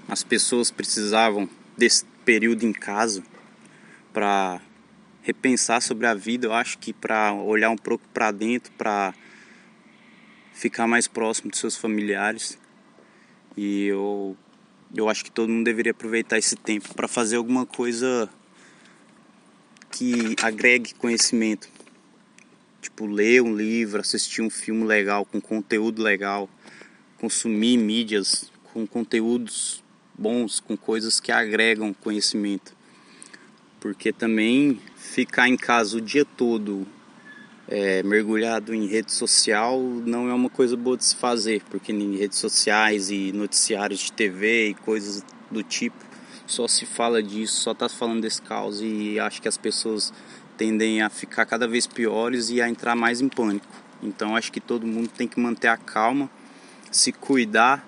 [0.09, 3.23] as pessoas precisavam desse período em casa
[4.13, 4.61] para
[5.23, 6.47] repensar sobre a vida.
[6.47, 9.15] Eu acho que para olhar um pouco para dentro, para
[10.55, 12.59] ficar mais próximo dos seus familiares.
[13.55, 14.35] E eu,
[14.97, 18.31] eu acho que todo mundo deveria aproveitar esse tempo para fazer alguma coisa
[19.91, 21.69] que agregue conhecimento.
[22.81, 26.49] Tipo, ler um livro, assistir um filme legal, com conteúdo legal,
[27.19, 29.83] consumir mídias com conteúdos
[30.19, 32.77] bons, com coisas que agregam conhecimento.
[33.81, 36.87] Porque também ficar em casa o dia todo
[37.69, 42.17] é, mergulhado em rede social não é uma coisa boa de se fazer, porque em
[42.17, 46.09] redes sociais e noticiários de TV e coisas do tipo
[46.49, 50.13] só se fala disso, só está falando desse caos e acho que as pessoas
[50.57, 53.67] tendem a ficar cada vez piores e a entrar mais em pânico.
[54.03, 56.31] Então acho que todo mundo tem que manter a calma,
[56.91, 57.87] se cuidar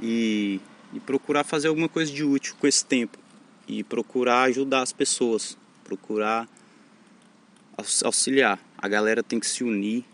[0.00, 0.60] e,
[0.92, 3.18] e procurar fazer alguma coisa de útil com esse tempo
[3.68, 6.48] e procurar ajudar as pessoas, procurar
[8.04, 8.58] auxiliar.
[8.78, 10.04] A galera tem que se unir.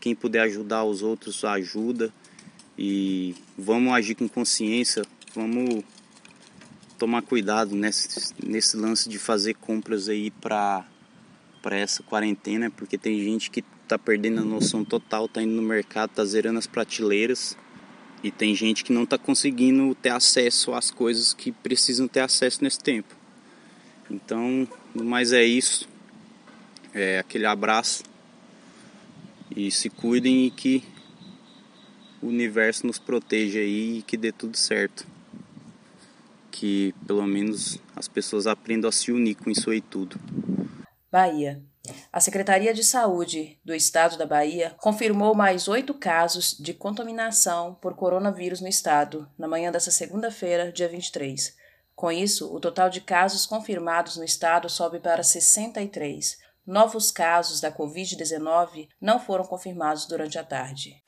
[0.00, 2.12] Quem puder ajudar os outros, ajuda.
[2.76, 5.04] E vamos agir com consciência.
[5.34, 5.84] Vamos
[6.98, 10.86] tomar cuidado nesse, nesse lance de fazer compras aí para
[11.62, 15.62] para essa quarentena, porque tem gente que tá perdendo a noção total, tá indo no
[15.62, 17.56] mercado, tá zerando as prateleiras.
[18.24, 22.64] E tem gente que não tá conseguindo ter acesso às coisas que precisam ter acesso
[22.64, 23.14] nesse tempo.
[24.10, 25.86] Então, mas é isso.
[26.94, 28.02] É aquele abraço.
[29.54, 30.82] E se cuidem e que
[32.22, 35.06] o universo nos proteja aí e que dê tudo certo.
[36.50, 40.18] Que pelo menos as pessoas aprendam a se unir com isso aí tudo.
[41.12, 41.62] Bahia.
[42.10, 47.94] A Secretaria de Saúde do Estado da Bahia confirmou mais oito casos de contaminação por
[47.94, 51.54] coronavírus no estado na manhã desta segunda-feira, dia 23.
[51.94, 56.38] Com isso, o total de casos confirmados no estado sobe para 63.
[56.66, 61.02] Novos casos da Covid-19 não foram confirmados durante a tarde.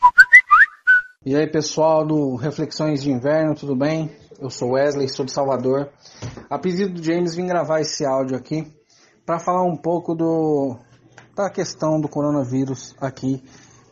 [1.24, 4.14] E aí, pessoal do Reflexões de Inverno, tudo bem?
[4.38, 5.90] Eu sou Wesley, sou de Salvador.
[6.50, 8.75] A pedido do James, vim gravar esse áudio aqui
[9.26, 10.78] para falar um pouco do,
[11.34, 13.42] da questão do coronavírus aqui,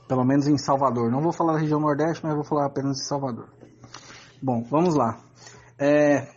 [0.09, 1.11] pelo menos em Salvador.
[1.11, 3.49] Não vou falar da região Nordeste, mas vou falar apenas de Salvador.
[4.43, 5.21] Bom, vamos lá.
[5.79, 6.29] É,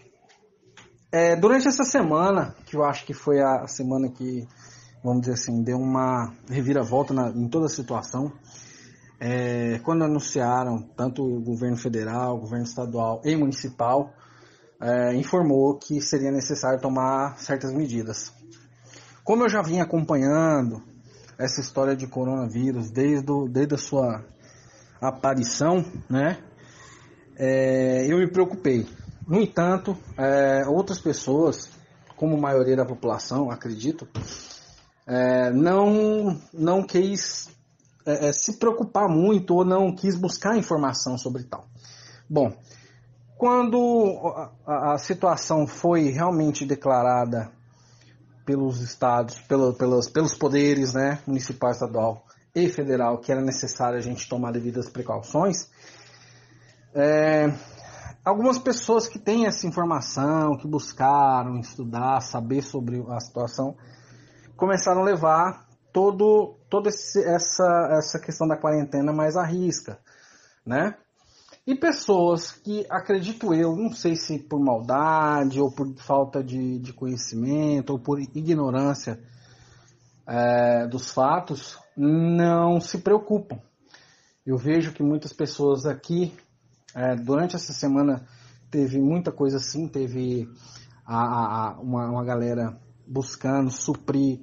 [1.12, 4.48] é, durante essa semana, que eu acho que foi a semana que
[5.04, 8.32] vamos dizer assim, deu uma reviravolta na, em toda a situação.
[9.20, 14.14] É, quando anunciaram, tanto o governo federal, o governo estadual e municipal,
[14.82, 18.34] é, informou que seria necessário tomar certas medidas.
[19.28, 20.82] Como eu já vinha acompanhando
[21.38, 24.24] essa história de coronavírus desde, o, desde a sua
[25.02, 26.42] aparição, né,
[27.36, 28.88] é, eu me preocupei.
[29.28, 31.70] No entanto, é, outras pessoas,
[32.16, 34.08] como a maioria da população, acredito,
[35.06, 37.50] é, não, não quis
[38.06, 41.68] é, é, se preocupar muito ou não quis buscar informação sobre tal.
[42.30, 42.54] Bom,
[43.38, 44.22] quando
[44.66, 47.57] a, a situação foi realmente declarada
[48.48, 54.02] pelos estados, pelo, pelos, pelos poderes né, municipal, estadual e federal, que era necessário a
[54.02, 55.70] gente tomar devidas precauções,
[56.96, 57.54] é,
[58.24, 63.76] algumas pessoas que têm essa informação, que buscaram estudar, saber sobre a situação,
[64.56, 70.00] começaram a levar todo, toda essa, essa questão da quarentena mais à risca,
[70.66, 70.96] né?
[71.68, 76.94] E pessoas que, acredito eu, não sei se por maldade ou por falta de, de
[76.94, 79.20] conhecimento ou por ignorância
[80.26, 83.60] é, dos fatos, não se preocupam.
[84.46, 86.34] Eu vejo que muitas pessoas aqui,
[86.96, 88.26] é, durante essa semana,
[88.72, 90.50] teve muita coisa assim, teve
[91.06, 94.40] a, a, uma, uma galera buscando suprir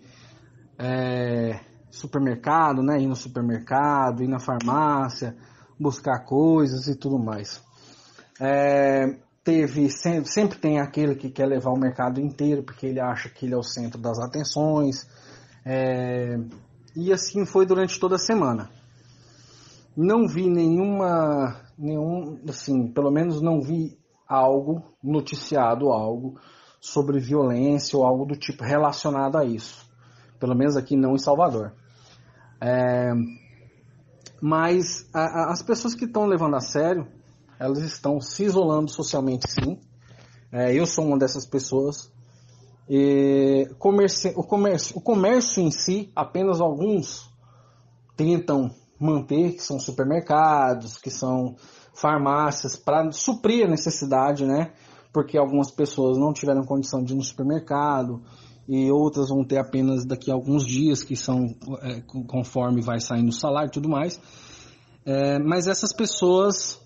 [0.79, 1.59] é,
[1.91, 3.01] supermercado, né?
[3.01, 5.35] Ir no supermercado, ir na farmácia,
[5.79, 7.63] buscar coisas e tudo mais.
[8.41, 13.29] É, teve sempre, sempre tem aquele que quer levar o mercado inteiro porque ele acha
[13.29, 15.07] que ele é o centro das atenções.
[15.65, 16.37] É,
[16.97, 18.71] e assim foi durante toda a semana.
[19.97, 26.39] Não vi nenhuma, nenhum, assim, pelo menos não vi algo noticiado algo
[26.81, 29.89] sobre violência ou algo do tipo relacionado a isso.
[30.39, 31.73] Pelo menos aqui não em Salvador.
[32.61, 33.13] É,
[34.41, 37.07] mas a, a, as pessoas que estão levando a sério,
[37.59, 39.79] elas estão se isolando socialmente sim.
[40.53, 42.13] É, eu sou uma dessas pessoas.
[42.89, 47.31] E comércio, o, comércio, o comércio em si, apenas alguns
[48.17, 48.71] tentam
[49.01, 51.57] manter, que são supermercados, que são
[51.95, 54.73] farmácias, para suprir a necessidade, né?
[55.15, 58.21] porque algumas pessoas não tiveram condição de ir no supermercado
[58.69, 63.29] e outras vão ter apenas daqui a alguns dias, que são é, conforme vai saindo
[63.29, 64.21] o salário e tudo mais.
[65.05, 66.81] É, mas essas pessoas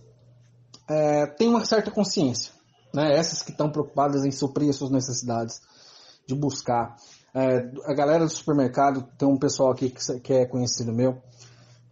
[0.88, 2.52] é, têm uma certa consciência,
[2.92, 3.16] né?
[3.16, 5.60] essas que estão preocupadas em suprir as suas necessidades,
[6.26, 6.96] de buscar.
[7.34, 11.22] É, a galera do supermercado, tem um pessoal aqui que, que é conhecido meu,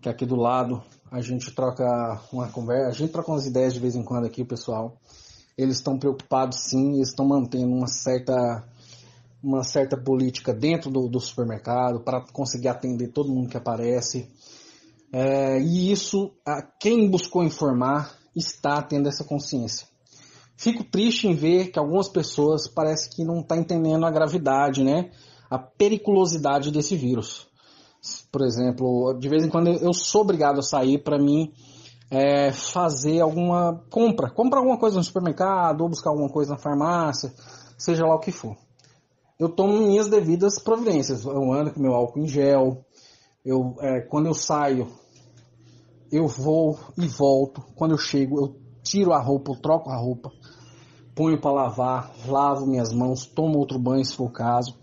[0.01, 1.85] que é aqui do lado, a gente troca
[2.33, 4.99] uma conversa, a gente troca umas ideias de vez em quando aqui, pessoal
[5.57, 8.63] eles estão preocupados sim, eles estão mantendo uma certa
[9.43, 14.31] uma certa política dentro do, do supermercado para conseguir atender todo mundo que aparece.
[15.13, 19.87] É, e isso, a, quem buscou informar está tendo essa consciência.
[20.57, 24.83] Fico triste em ver que algumas pessoas parece que não estão tá entendendo a gravidade,
[24.83, 25.11] né?
[25.51, 27.47] A periculosidade desse vírus.
[28.33, 31.53] Por exemplo, de vez em quando eu sou obrigado a sair para mim
[32.11, 37.33] é, fazer alguma compra, comprar alguma coisa no supermercado ou buscar alguma coisa na farmácia,
[37.77, 38.57] seja lá o que for.
[39.39, 41.25] Eu tomo minhas devidas providências.
[41.25, 42.85] Eu ando com meu álcool em gel.
[43.45, 44.89] Eu, é, quando eu saio,
[46.11, 47.63] eu vou e volto.
[47.75, 50.31] Quando eu chego, eu tiro a roupa, eu troco a roupa,
[51.15, 54.79] ponho para lavar, lavo minhas mãos, tomo outro banho se for o caso,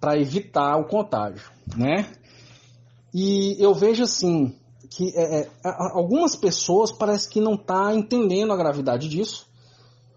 [0.00, 2.12] para evitar o contágio, né?
[3.14, 4.56] E eu vejo assim
[4.90, 9.46] que é, é, algumas pessoas parece que não tá entendendo a gravidade disso,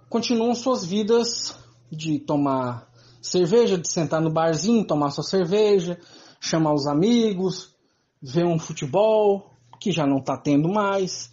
[0.10, 1.56] continuam suas vidas
[1.92, 2.91] de tomar
[3.22, 6.00] cerveja, de sentar no barzinho, tomar sua cerveja,
[6.40, 7.76] chamar os amigos,
[8.22, 11.32] ver um futebol que já não está tendo mais,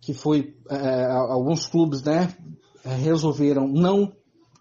[0.00, 2.34] que foi é, alguns clubes, né,
[2.84, 4.12] resolveram não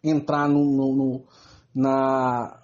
[0.03, 1.25] entrar no, no, no,
[1.73, 2.59] na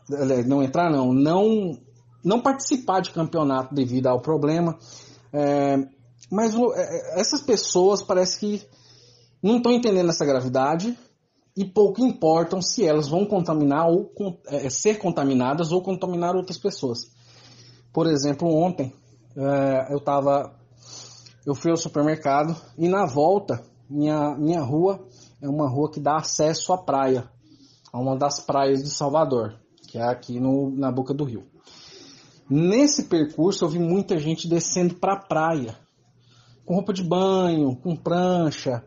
[0.45, 1.77] não entrar não, não
[2.23, 4.77] não participar de campeonato devido ao problema.
[5.31, 5.77] É,
[6.29, 8.67] mas é, essas pessoas parece que
[9.41, 10.97] não estão entendendo essa gravidade
[11.57, 14.13] e pouco importam se elas vão contaminar ou
[14.45, 17.11] é, ser contaminadas ou contaminar outras pessoas.
[17.91, 18.93] Por exemplo, ontem
[19.35, 20.55] é, eu tava,
[21.45, 25.03] eu fui ao supermercado e na volta minha minha rua
[25.41, 27.27] é uma rua que dá acesso à praia,
[27.91, 29.55] a uma das praias de Salvador,
[29.89, 31.43] que é aqui no, na boca do rio.
[32.47, 35.75] Nesse percurso eu vi muita gente descendo para a praia,
[36.65, 38.83] com roupa de banho, com prancha,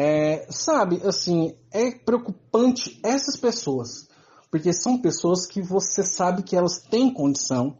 [0.00, 4.08] é, sabe, assim, é preocupante essas pessoas,
[4.48, 7.76] porque são pessoas que você sabe que elas têm condição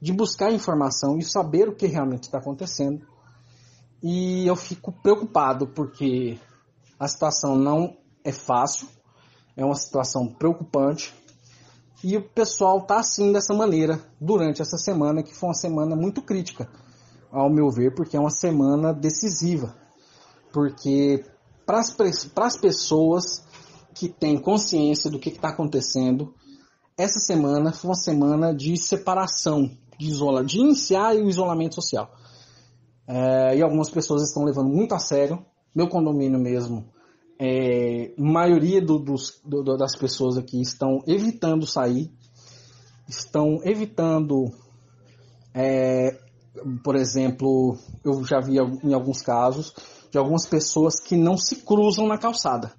[0.00, 3.04] de buscar informação e saber o que realmente está acontecendo.
[4.00, 6.38] E eu fico preocupado porque
[7.00, 8.86] a situação não é fácil,
[9.56, 11.12] é uma situação preocupante.
[12.04, 16.22] E o pessoal está assim dessa maneira durante essa semana, que foi uma semana muito
[16.22, 16.70] crítica,
[17.32, 19.74] ao meu ver, porque é uma semana decisiva.
[20.52, 21.24] Porque
[21.66, 23.44] para as pessoas
[23.94, 26.32] que têm consciência do que está acontecendo,
[26.96, 32.10] essa semana foi uma semana de separação, de, isola, de iniciar o isolamento social.
[33.06, 35.44] É, e algumas pessoas estão levando muito a sério.
[35.74, 36.86] Meu condomínio mesmo,
[37.38, 42.10] é, maioria do, dos, do, das pessoas aqui estão evitando sair,
[43.06, 44.50] estão evitando,
[45.52, 46.18] é,
[46.82, 49.74] por exemplo, eu já vi em alguns casos,
[50.16, 52.72] de algumas pessoas que não se cruzam na calçada.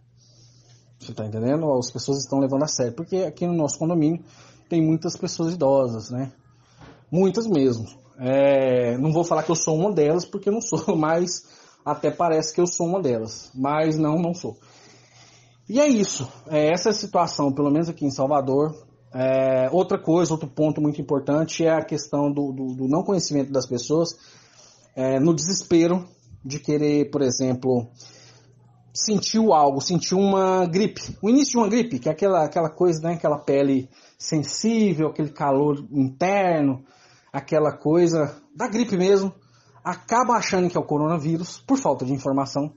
[1.00, 1.72] Você está entendendo?
[1.72, 2.94] As pessoas estão levando a sério.
[2.94, 4.24] Porque aqui no nosso condomínio
[4.68, 6.32] tem muitas pessoas idosas, né?
[7.12, 7.86] Muitas mesmo.
[8.18, 11.44] É, não vou falar que eu sou uma delas, porque eu não sou, mas
[11.86, 13.52] até parece que eu sou uma delas.
[13.54, 14.58] Mas não, não sou.
[15.70, 16.28] E é isso.
[16.48, 18.76] É essa situação, pelo menos aqui em Salvador.
[19.14, 23.52] É, outra coisa, outro ponto muito importante é a questão do, do, do não conhecimento
[23.52, 24.18] das pessoas
[24.96, 26.04] é, no desespero
[26.44, 27.90] de querer, por exemplo,
[28.94, 33.02] sentiu algo, sentiu uma gripe, o início de uma gripe, que é aquela, aquela coisa,
[33.02, 36.84] né, aquela pele sensível, aquele calor interno,
[37.32, 39.32] aquela coisa da gripe mesmo,
[39.84, 42.74] acaba achando que é o coronavírus por falta de informação,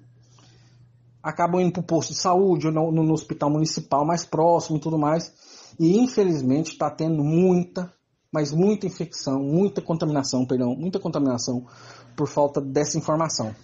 [1.23, 4.81] acabam indo para o posto de saúde ou no, no hospital municipal mais próximo e
[4.81, 5.33] tudo mais,
[5.79, 7.93] e infelizmente está tendo muita,
[8.33, 11.67] mas muita infecção, muita contaminação, perdão, muita contaminação
[12.17, 13.55] por falta dessa informação.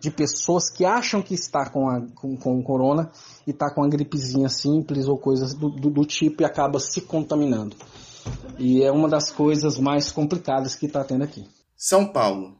[0.00, 3.10] De pessoas que acham que está com, a, com, com o corona
[3.46, 7.02] e está com a gripezinha simples ou coisas do, do, do tipo e acaba se
[7.02, 7.76] contaminando.
[8.58, 11.46] E é uma das coisas mais complicadas que está tendo aqui.
[11.76, 12.58] São Paulo.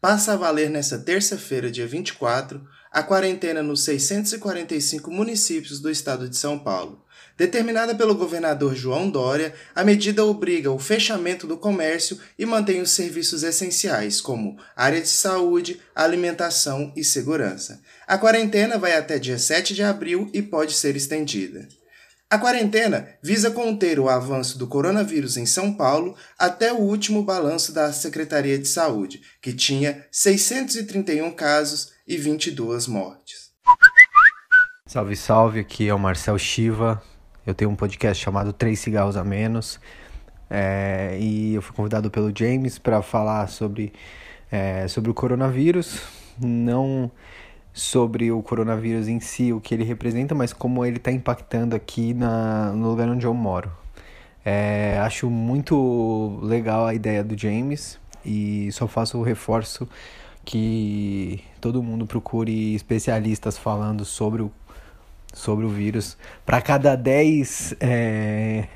[0.00, 6.36] Passa a valer nesta terça-feira, dia 24, a quarentena nos 645 municípios do estado de
[6.36, 7.04] São Paulo.
[7.36, 12.90] Determinada pelo governador João Dória, a medida obriga o fechamento do comércio e mantém os
[12.90, 17.80] serviços essenciais, como área de saúde, alimentação e segurança.
[18.08, 21.68] A quarentena vai até dia 7 de abril e pode ser estendida.
[22.30, 27.72] A quarentena visa conter o avanço do coronavírus em São Paulo até o último balanço
[27.72, 33.52] da Secretaria de Saúde, que tinha 631 casos e 22 mortes.
[34.86, 37.02] Salve, salve, aqui é o Marcel Shiva,
[37.46, 39.78] eu tenho um podcast chamado Três Cigarros a Menos.
[40.48, 43.92] É, e eu fui convidado pelo James para falar sobre,
[44.50, 46.00] é, sobre o coronavírus,
[46.40, 47.10] não
[47.74, 52.14] sobre o coronavírus em si, o que ele representa, mas como ele está impactando aqui
[52.14, 53.70] na, no lugar onde eu moro.
[54.42, 59.86] É, acho muito legal a ideia do James e só faço o reforço
[60.48, 64.50] que todo mundo procure especialistas falando sobre o,
[65.30, 66.16] sobre o vírus.
[66.46, 68.66] Para cada 10 é,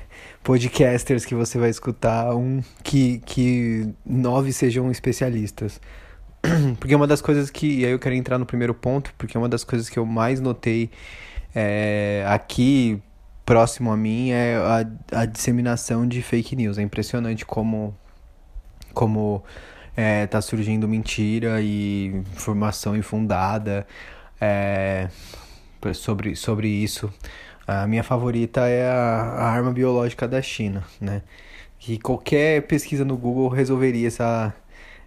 [0.43, 5.81] podcasters que você vai escutar, um que, que nove sejam especialistas.
[6.77, 7.79] Porque uma das coisas que.
[7.79, 10.39] E aí eu quero entrar no primeiro ponto, porque uma das coisas que eu mais
[10.39, 10.91] notei
[11.55, 13.01] é, aqui
[13.43, 16.77] próximo a mim é a, a disseminação de fake news.
[16.77, 17.97] É impressionante como.
[18.93, 19.43] como
[19.95, 23.85] é, tá surgindo mentira e informação infundada
[24.41, 25.07] é,
[25.93, 27.11] sobre, sobre isso.
[27.67, 31.21] A minha favorita é a, a arma biológica da China, né?
[31.79, 34.53] Que qualquer pesquisa no Google resolveria essa,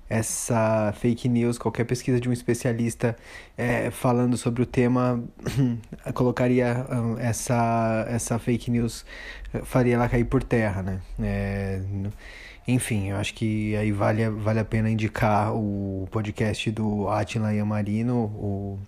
[0.09, 3.17] essa fake news, qualquer pesquisa de um especialista
[3.57, 5.23] é, falando sobre o tema
[6.15, 6.87] colocaria
[7.19, 9.05] essa, essa fake news,
[9.65, 11.01] faria ela cair por terra, né?
[11.21, 11.81] É,
[12.67, 18.25] enfim, eu acho que aí vale, vale a pena indicar o podcast do Atila Yamarino,
[18.25, 18.79] o,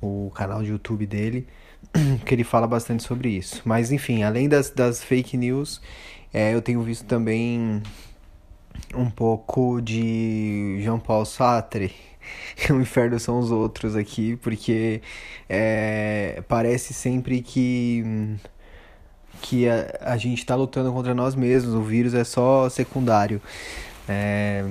[0.00, 1.46] o canal de YouTube dele,
[2.24, 3.60] que ele fala bastante sobre isso.
[3.64, 5.80] Mas enfim, além das, das fake news,
[6.32, 7.82] é, eu tenho visto também
[8.94, 11.92] um pouco de Jean-Paul Sartre.
[12.70, 15.02] o inferno são os outros aqui, porque
[15.48, 18.38] é, parece sempre que
[19.52, 23.38] que a, a gente está lutando contra nós mesmos, o vírus é só secundário.
[24.08, 24.64] É,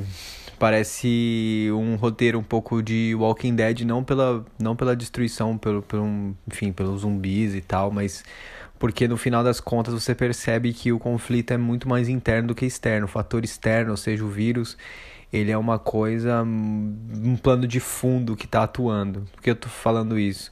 [0.57, 6.35] parece um roteiro um pouco de Walking Dead, não pela, não pela destruição, pelo, pelo,
[6.47, 8.23] enfim, pelos zumbis e tal, mas
[8.79, 12.55] porque no final das contas você percebe que o conflito é muito mais interno do
[12.55, 13.05] que externo.
[13.05, 14.75] O fator externo, ou seja, o vírus,
[15.31, 19.27] ele é uma coisa, um plano de fundo que está atuando.
[19.31, 20.49] Por que eu estou falando isso?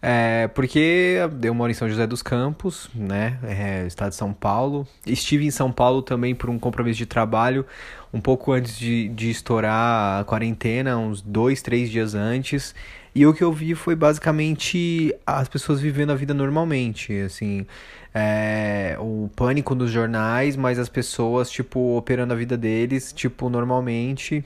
[0.00, 3.38] É, porque eu moro em São José dos Campos, né?
[3.42, 4.86] É, estado de São Paulo.
[5.04, 7.66] Estive em São Paulo também por um compromisso de trabalho,
[8.12, 12.74] um pouco antes de, de estourar a quarentena, uns dois, três dias antes.
[13.14, 17.66] E o que eu vi foi basicamente as pessoas vivendo a vida normalmente, assim,
[18.14, 24.44] é, o pânico nos jornais, mas as pessoas, tipo, operando a vida deles, tipo, normalmente.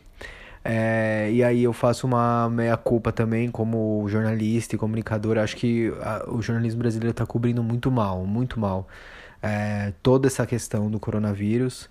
[0.64, 5.38] É, e aí eu faço uma meia-culpa também como jornalista e comunicador.
[5.38, 8.86] Acho que a, o jornalismo brasileiro está cobrindo muito mal, muito mal,
[9.42, 11.88] é, toda essa questão do coronavírus.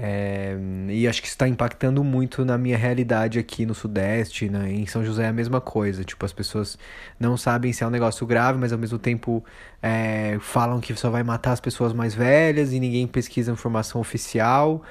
[0.00, 0.56] É,
[0.90, 4.72] e acho que está impactando muito na minha realidade aqui no Sudeste, né?
[4.72, 6.04] em São José é a mesma coisa.
[6.04, 6.78] Tipo, as pessoas
[7.18, 9.44] não sabem se é um negócio grave, mas ao mesmo tempo
[9.82, 14.82] é, falam que só vai matar as pessoas mais velhas e ninguém pesquisa informação oficial.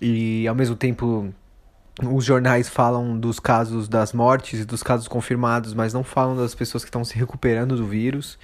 [0.00, 1.32] E ao mesmo tempo
[2.02, 6.54] os jornais falam dos casos das mortes e dos casos confirmados, mas não falam das
[6.54, 8.38] pessoas que estão se recuperando do vírus.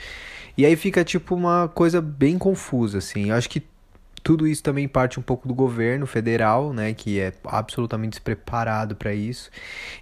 [0.57, 3.30] E aí fica tipo uma coisa bem confusa, assim.
[3.30, 3.62] Eu acho que
[4.24, 9.12] tudo isso também parte um pouco do governo federal, né, que é absolutamente despreparado para
[9.12, 9.50] isso.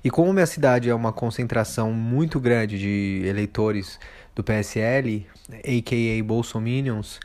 [0.05, 3.98] E como minha cidade é uma concentração muito grande de eleitores
[4.34, 7.18] do PSL, aka Bolsominions,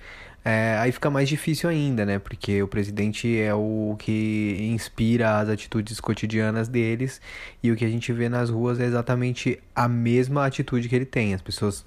[0.50, 2.20] é, aí fica mais difícil ainda, né?
[2.20, 7.20] Porque o presidente é o que inspira as atitudes cotidianas deles
[7.62, 11.06] e o que a gente vê nas ruas é exatamente a mesma atitude que ele
[11.06, 11.34] tem.
[11.34, 11.84] As pessoas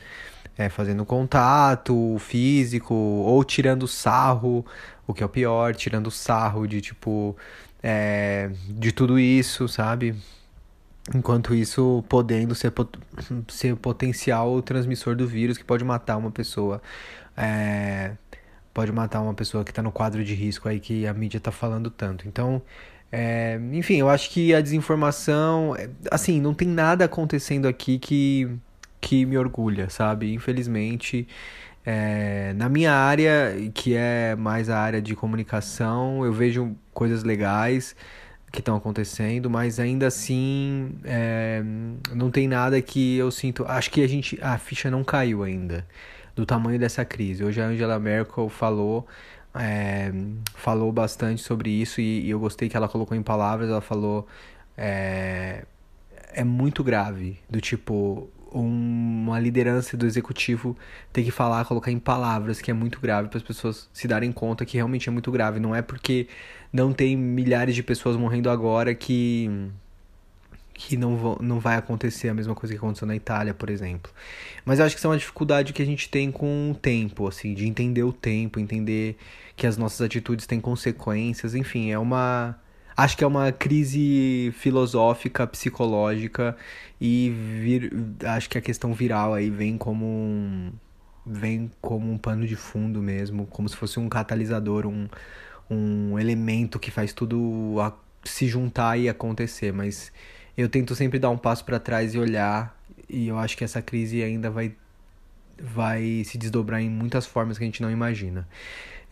[0.58, 4.62] é, fazendo contato físico ou tirando sarro,
[5.06, 7.34] o que é o pior, tirando sarro de tipo
[7.82, 10.14] é, de tudo isso, sabe?
[11.14, 12.74] Enquanto isso, podendo ser,
[13.48, 16.82] ser potencial transmissor do vírus que pode matar uma pessoa.
[17.34, 18.12] É,
[18.72, 21.50] pode matar uma pessoa que está no quadro de risco aí que a mídia está
[21.50, 22.26] falando tanto.
[22.28, 22.62] Então,
[23.12, 28.48] é, enfim, eu acho que a desinformação, é, assim, não tem nada acontecendo aqui que,
[29.00, 30.32] que me orgulha, sabe?
[30.32, 31.26] Infelizmente,
[31.84, 37.96] é, na minha área, que é mais a área de comunicação, eu vejo coisas legais
[38.52, 41.62] que estão acontecendo, mas ainda assim é,
[42.14, 43.64] não tem nada que eu sinto.
[43.66, 45.86] Acho que a gente a ficha não caiu ainda
[46.40, 47.44] do tamanho dessa crise.
[47.44, 49.06] Hoje a Angela Merkel falou
[49.54, 50.12] é,
[50.54, 53.68] falou bastante sobre isso e, e, eu gostei que ela colocou em palavras.
[53.68, 54.26] Ela falou
[54.76, 55.64] é,
[56.32, 60.76] é muito grave, do tipo um, uma liderança do executivo
[61.12, 64.32] ter que falar, colocar em palavras que é muito grave para as pessoas se darem
[64.32, 65.60] conta que realmente é muito grave.
[65.60, 66.26] Não é porque
[66.72, 69.50] não tem milhares de pessoas morrendo agora que
[70.80, 74.10] que não, vão, não vai acontecer a mesma coisa que aconteceu na Itália, por exemplo.
[74.64, 77.28] Mas eu acho que isso é uma dificuldade que a gente tem com o tempo,
[77.28, 79.16] assim, de entender o tempo, entender
[79.56, 82.58] que as nossas atitudes têm consequências, enfim, é uma.
[82.96, 86.56] Acho que é uma crise filosófica, psicológica
[87.00, 87.92] e vir,
[88.24, 90.72] acho que a questão viral aí vem como um,
[91.24, 95.08] vem como um pano de fundo mesmo, como se fosse um catalisador, um,
[95.70, 97.92] um elemento que faz tudo a,
[98.24, 99.72] se juntar e acontecer.
[99.72, 100.12] Mas
[100.60, 102.76] eu tento sempre dar um passo para trás e olhar,
[103.08, 104.74] e eu acho que essa crise ainda vai,
[105.58, 108.46] vai se desdobrar em muitas formas que a gente não imagina.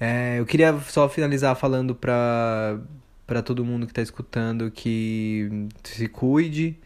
[0.00, 2.78] É, eu queria só finalizar falando para
[3.26, 6.78] para todo mundo que está escutando que se cuide,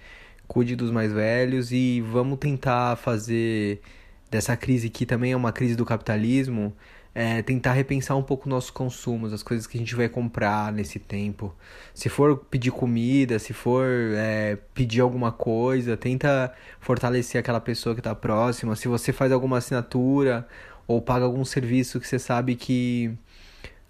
[0.49, 3.81] cuide dos mais velhos e vamos tentar fazer
[4.29, 6.75] dessa crise que também é uma crise do capitalismo,
[7.15, 10.99] é, tentar repensar um pouco nossos consumos, as coisas que a gente vai comprar nesse
[10.99, 11.55] tempo.
[11.95, 13.87] Se for pedir comida, se for
[14.17, 18.75] é, pedir alguma coisa, tenta fortalecer aquela pessoa que está próxima.
[18.77, 20.47] Se você faz alguma assinatura
[20.87, 23.17] ou paga algum serviço que você sabe que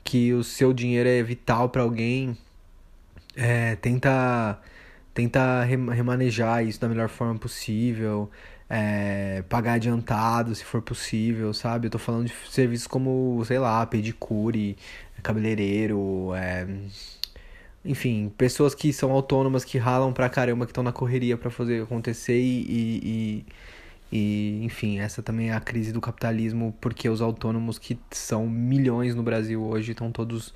[0.04, 2.36] que o seu dinheiro é vital para alguém,
[3.36, 4.60] é, tenta
[5.14, 8.30] tenta remanejar isso da melhor forma possível,
[8.74, 11.88] é, pagar adiantado se for possível, sabe?
[11.88, 14.78] Eu tô falando de serviços como, sei lá, pedicure,
[15.22, 16.66] cabeleireiro, é,
[17.84, 21.82] enfim, pessoas que são autônomas, que ralam pra caramba, que estão na correria para fazer
[21.82, 23.46] acontecer e, e,
[24.10, 29.14] e, enfim, essa também é a crise do capitalismo, porque os autônomos que são milhões
[29.14, 30.54] no Brasil hoje estão todos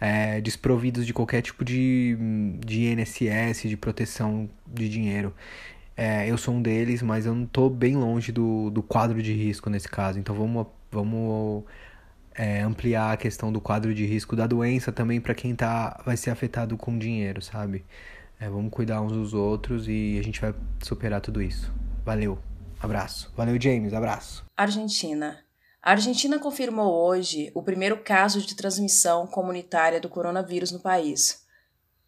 [0.00, 2.16] é, desprovidos de qualquer tipo de,
[2.58, 5.32] de INSS, de proteção de dinheiro.
[6.02, 9.32] É, eu sou um deles, mas eu não estou bem longe do, do quadro de
[9.32, 10.18] risco nesse caso.
[10.18, 11.62] Então vamos, vamos
[12.34, 16.16] é, ampliar a questão do quadro de risco da doença também para quem tá, vai
[16.16, 17.84] ser afetado com dinheiro, sabe?
[18.40, 21.72] É, vamos cuidar uns dos outros e a gente vai superar tudo isso.
[22.04, 22.36] Valeu,
[22.80, 23.32] abraço.
[23.36, 24.44] Valeu, James, abraço.
[24.56, 25.38] Argentina.
[25.80, 31.46] A Argentina confirmou hoje o primeiro caso de transmissão comunitária do coronavírus no país.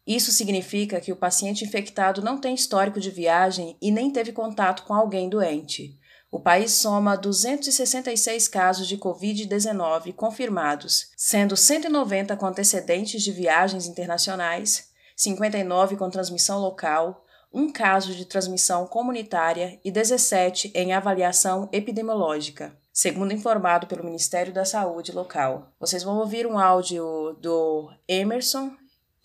[0.05, 4.83] Isso significa que o paciente infectado não tem histórico de viagem e nem teve contato
[4.83, 5.99] com alguém doente.
[6.31, 14.89] O país soma 266 casos de Covid-19 confirmados, sendo 190 com antecedentes de viagens internacionais,
[15.15, 23.33] 59 com transmissão local, um caso de transmissão comunitária e 17 em avaliação epidemiológica segundo
[23.33, 25.73] informado pelo Ministério da Saúde local.
[25.77, 28.71] Vocês vão ouvir um áudio do Emerson,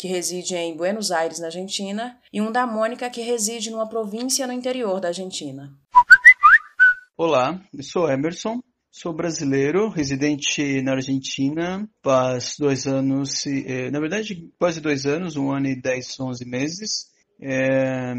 [0.00, 4.46] que reside em Buenos Aires, na Argentina, e um da Mônica, que reside numa província
[4.46, 5.70] no interior da Argentina.
[7.18, 14.50] Olá, eu sou Emerson, sou brasileiro, residente na Argentina faz dois anos, eh, na verdade
[14.58, 17.10] quase dois anos, um ano e dez, onze meses.
[17.42, 18.14] É,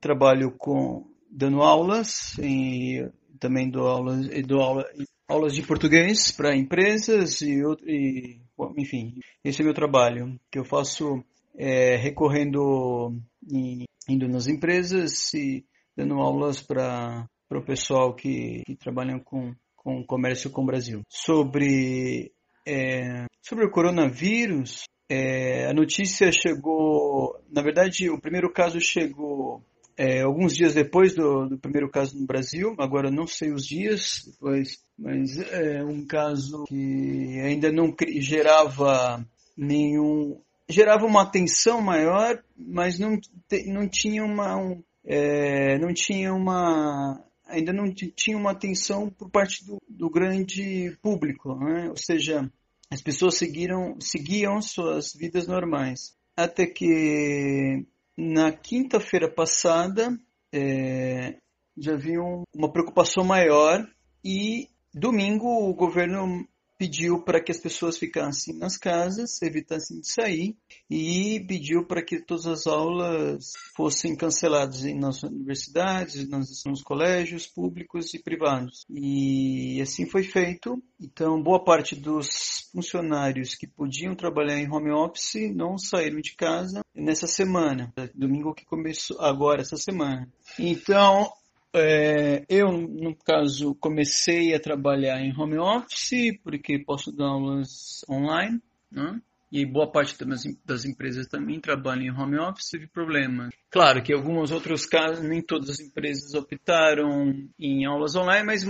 [0.00, 3.10] trabalho com dando aulas em
[3.40, 4.84] também dou aulas, dou aula,
[5.28, 8.40] aulas de português para empresas e, e,
[8.76, 11.24] enfim, esse é meu trabalho, que eu faço
[11.56, 13.14] é, recorrendo,
[13.50, 15.64] em, indo nas empresas e
[15.96, 21.02] dando aulas para o pessoal que, que trabalha com, com comércio com o Brasil.
[21.08, 22.32] Sobre,
[22.66, 29.62] é, sobre o coronavírus, é, a notícia chegou, na verdade, o primeiro caso chegou
[29.96, 34.22] é, alguns dias depois do, do, primeiro caso no Brasil, agora não sei os dias
[34.26, 39.24] depois, mas é um caso que ainda não gerava
[39.56, 40.40] nenhum.
[40.68, 43.18] gerava uma atenção maior, mas não,
[43.66, 44.56] não tinha uma.
[44.56, 47.22] Um, é, não tinha uma.
[47.46, 51.88] ainda não tinha uma atenção por parte do, do grande público, né?
[51.88, 52.50] ou seja,
[52.90, 56.16] as pessoas seguiram, seguiam suas vidas normais.
[56.36, 57.86] Até que
[58.16, 60.16] na quinta-feira passada,
[60.52, 61.36] é,
[61.76, 62.20] já havia
[62.54, 63.84] uma preocupação maior
[64.24, 66.46] e domingo o governo
[66.78, 70.56] pediu para que as pessoas ficassem nas casas, evitassem de sair
[70.90, 77.46] e pediu para que todas as aulas fossem canceladas em nas universidades, nos, nos colégios
[77.46, 78.84] públicos e privados.
[78.90, 80.82] E assim foi feito.
[81.00, 86.84] Então, boa parte dos funcionários que podiam trabalhar em home office não saíram de casa
[86.94, 90.28] nessa semana, domingo que começou agora essa semana.
[90.58, 91.30] Então,
[91.74, 98.60] é, eu, no caso, comecei a trabalhar em home office, porque posso dar aulas online,
[98.90, 99.20] né?
[99.54, 100.16] e boa parte
[100.64, 103.50] das empresas também trabalham em home office, teve problema.
[103.70, 108.64] Claro que em alguns outros casos, nem todas as empresas optaram em aulas online, mas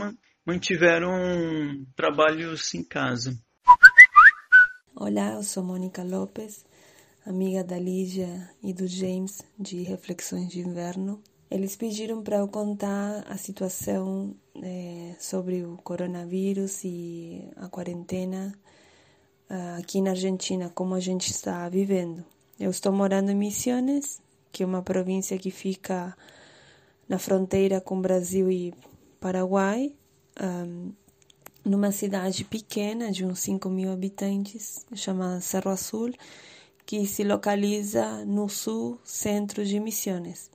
[0.45, 1.11] mantiveram
[1.97, 3.35] trabalhos em casa.
[4.95, 6.67] Olá, eu sou Mônica Lopes,
[7.25, 11.23] amiga da Lígia e do James de Reflexões de Inverno.
[11.55, 18.53] Eles pediram para eu contar a situação é, sobre o coronavírus e a quarentena
[19.49, 22.25] uh, aqui na Argentina, como a gente está vivendo.
[22.59, 26.17] Eu estou morando em Misiones, que é uma província que fica
[27.09, 28.75] na fronteira com Brasil e
[29.21, 29.95] Paraguai.
[30.43, 30.91] Um,
[31.65, 36.13] numa cidade pequena de uns 5 mil habitantes, chamada Cerro Azul,
[36.85, 40.53] que se localiza no sul centro de Missões.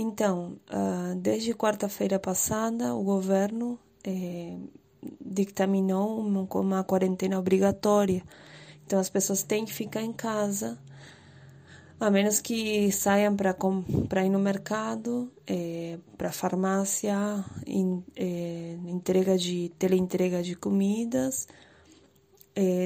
[0.00, 4.56] Então, uh, desde quarta-feira passada, o governo eh,
[5.20, 8.22] dictaminou uma, quarentena obrigatória.
[8.86, 10.78] Então, as pessoas têm que ficar em casa,
[11.98, 17.16] a menos que saiam para ir no mercado, eh, para farmácia,
[17.66, 21.48] in, eh, entrega de teleentrega de comidas,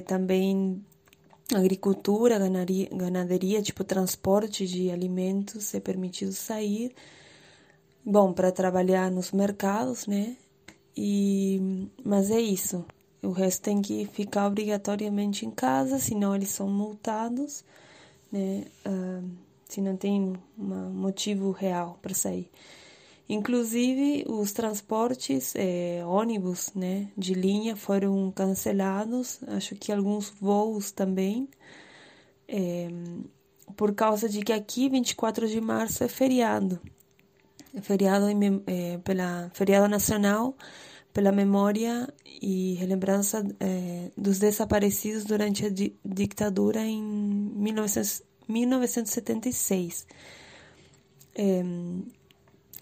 [0.07, 0.83] também
[1.59, 2.39] agricultura,
[2.93, 6.95] ganaderia, tipo transporte de alimentos é permitido sair.
[8.05, 10.37] Bom, para trabalhar nos mercados, né?
[10.97, 12.85] E mas é isso.
[13.23, 17.65] O resto tem que ficar obrigatoriamente em casa, senão eles são multados,
[18.31, 18.65] né?
[18.87, 19.31] Uh,
[19.69, 22.51] se não tem um motivo real para sair.
[23.33, 31.49] Inclusive, os transportes, é, ônibus né, de linha foram cancelados, acho que alguns voos também,
[32.47, 32.91] é,
[33.75, 36.79] por causa de que aqui, 24 de março, é feriado.
[37.75, 38.27] É feriado,
[38.67, 40.55] é, pela, feriado nacional
[41.11, 50.07] pela memória e relembrança é, dos desaparecidos durante a di ditadura em 1900, 1976.
[51.35, 51.63] É,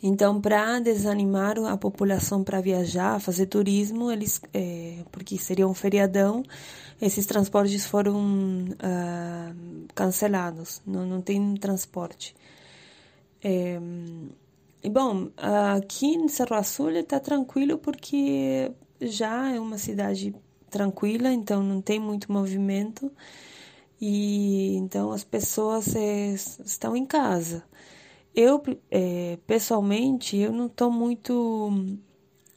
[0.02, 6.42] então, para desanimar a população para viajar, fazer turismo, eles, é, porque seria um feriadão,
[7.00, 12.34] esses transportes foram uh, cancelados, não, não tem transporte.
[13.42, 13.78] É,
[14.82, 15.30] e bom,
[15.76, 20.34] aqui em Cerro Azul está tranquilo porque já é uma cidade
[20.70, 23.12] tranquila, então não tem muito movimento
[24.00, 26.32] e então as pessoas é,
[26.64, 27.62] estão em casa.
[28.34, 31.98] Eu, é, pessoalmente, eu não estou muito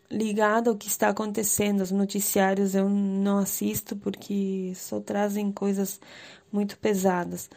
[0.09, 1.81] ligada ao que está acontecendo.
[1.81, 5.99] Os noticiários eu não assisto porque só trazem coisas
[6.51, 7.49] muito pesadas.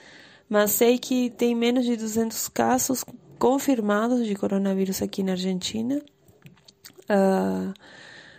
[0.49, 3.05] Mas sei que tem menos de 200 casos
[3.39, 6.01] confirmados de coronavírus aqui na Argentina.
[7.03, 7.75] Uh,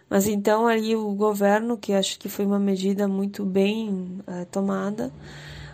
[0.10, 5.12] mas então ali o governo, que acho que foi uma medida muito bem uh, tomada,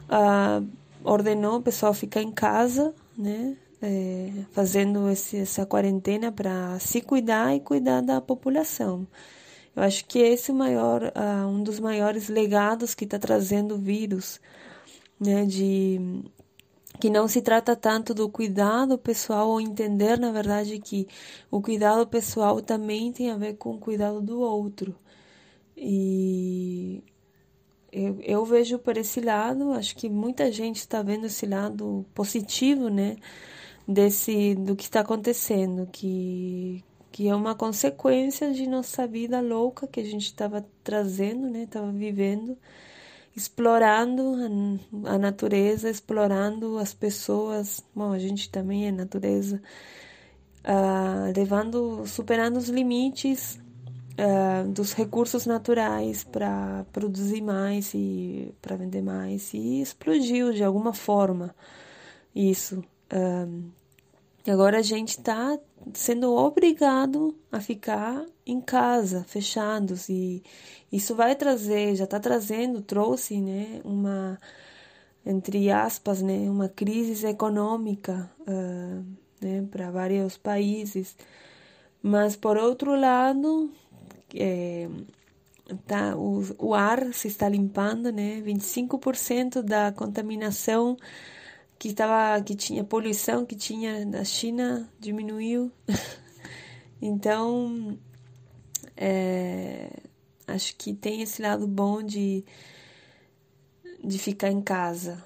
[0.10, 0.68] uh,
[1.04, 3.56] ordenou o pessoal ficar em casa, né?
[3.84, 9.06] É, fazendo esse, essa quarentena para se cuidar e cuidar da população.
[9.76, 13.78] Eu acho que esse é maior, uh, um dos maiores legados que está trazendo o
[13.78, 14.40] vírus,
[15.20, 16.00] né, de
[17.00, 21.08] que não se trata tanto do cuidado pessoal ou entender, na verdade, que
[21.52, 24.96] o cuidado pessoal também tem a ver com o cuidado do outro.
[25.76, 27.04] E
[27.92, 32.90] eu, eu vejo por esse lado, acho que muita gente está vendo esse lado positivo,
[32.90, 33.18] né?
[33.88, 40.00] Desse do que está acontecendo, que que é uma consequência de nossa vida louca que
[40.00, 41.64] a gente estava trazendo, né?
[41.64, 42.58] Estava vivendo,
[43.36, 44.34] explorando
[45.06, 47.84] a, a, natureza, explorando as pessoas.
[47.96, 49.62] Bom, a gente também é natureza,
[50.66, 53.60] uh, levando, superando os limites
[54.18, 60.94] uh, dos recursos naturais para produzir mais e para vender mais e explodiu de alguma
[60.94, 61.56] forma
[62.36, 62.84] isso.
[64.46, 65.58] Agora a gente está
[65.94, 70.44] sendo obrigado a ficar em casa, fechados, e
[70.92, 74.38] isso vai trazer, já está trazendo, trouxe, né, uma,
[75.26, 79.06] entre aspas, né, uma crise econômica uh,
[79.42, 81.16] né, para vários países.
[82.02, 83.72] Mas, por outro lado,
[84.36, 84.90] é,
[85.88, 90.98] tá, o, o ar se está limpando, né, 25% da contaminação
[91.84, 95.70] que estava que tinha poluição que tinha na China diminuiu.
[97.06, 98.00] Então
[98.96, 99.92] é,
[100.48, 102.46] acho que tem esse lado bom de
[104.02, 105.22] de ficar em casa.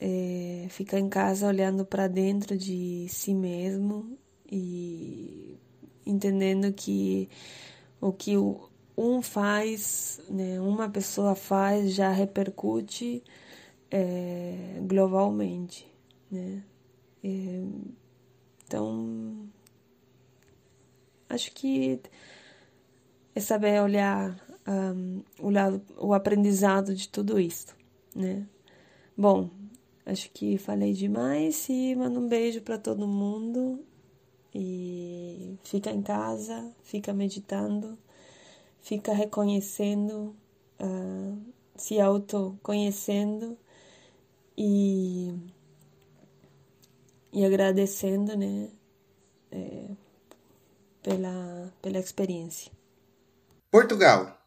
[0.00, 4.16] É, ficar em casa olhando para dentro de si mesmo
[4.50, 5.58] e
[6.06, 7.28] entendendo que
[8.00, 8.32] o que
[8.96, 13.22] um faz né, uma pessoa faz já repercute
[13.94, 15.86] é, globalmente,
[16.28, 16.64] né?
[17.22, 17.62] É,
[18.66, 19.48] então,
[21.28, 22.00] acho que
[23.36, 24.36] é saber olhar
[24.66, 27.68] um, o lado, o aprendizado de tudo isso,
[28.16, 28.44] né?
[29.16, 29.48] Bom,
[30.04, 33.78] acho que falei demais e mando um beijo para todo mundo
[34.52, 37.96] e fica em casa, fica meditando,
[38.80, 40.34] fica reconhecendo,
[40.80, 41.38] uh,
[41.76, 43.56] se autoconhecendo
[44.56, 45.32] e,
[47.32, 48.68] e agradecendo né,
[49.50, 49.86] é,
[51.02, 52.70] pela, pela experiência.
[53.70, 54.40] Portugal.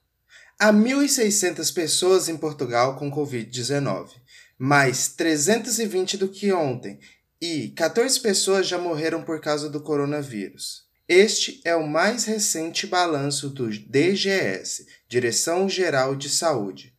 [0.59, 4.09] Há 1.600 pessoas em Portugal com Covid-19,
[4.57, 6.99] mais 320 do que ontem,
[7.39, 10.87] e 14 pessoas já morreram por causa do coronavírus.
[11.07, 16.96] Este é o mais recente balanço do DGS, Direção Geral de Saúde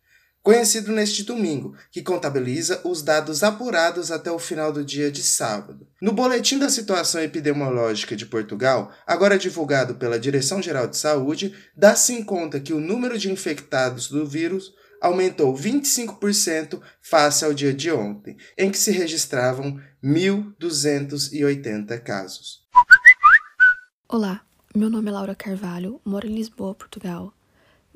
[0.48, 5.86] conhecido neste domingo, que contabiliza os dados apurados até o final do dia de sábado.
[6.00, 12.24] No Boletim da Situação Epidemiológica de Portugal, agora divulgado pela Direção-Geral de Saúde, dá-se em
[12.24, 14.72] conta que o número de infectados do vírus
[15.02, 22.62] aumentou 25% face ao dia de ontem, em que se registravam 1.280 casos.
[24.08, 24.40] Olá,
[24.74, 27.34] meu nome é Laura Carvalho, moro em Lisboa, Portugal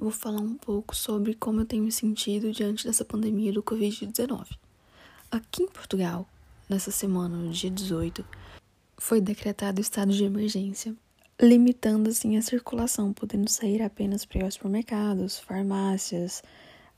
[0.02, 4.46] vou falar um pouco sobre como eu tenho me sentido diante dessa pandemia do Covid-19.
[5.30, 6.26] Aqui em Portugal,
[6.68, 8.24] nessa semana, no dia 18,
[8.98, 10.94] foi decretado estado de emergência,
[11.40, 16.42] limitando assim a circulação, podendo sair apenas para aos supermercados, farmácias,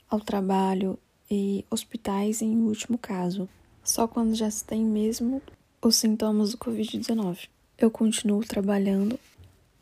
[0.09, 0.97] ao trabalho
[1.29, 3.47] e hospitais em último caso,
[3.83, 5.41] só quando já se tem mesmo
[5.79, 7.49] os sintomas do Covid-19.
[7.77, 9.19] Eu continuo trabalhando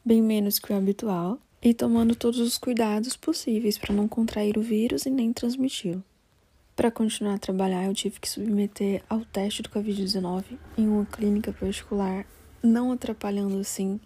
[0.03, 4.61] bem menos que o habitual e tomando todos os cuidados possíveis para não contrair o
[4.61, 6.03] vírus e nem transmiti-lo.
[6.75, 10.43] Para continuar a trabalhar, eu tive que submeter ao teste do Covid-19
[10.77, 12.25] em uma clínica particular,
[12.61, 13.99] não atrapalhando assim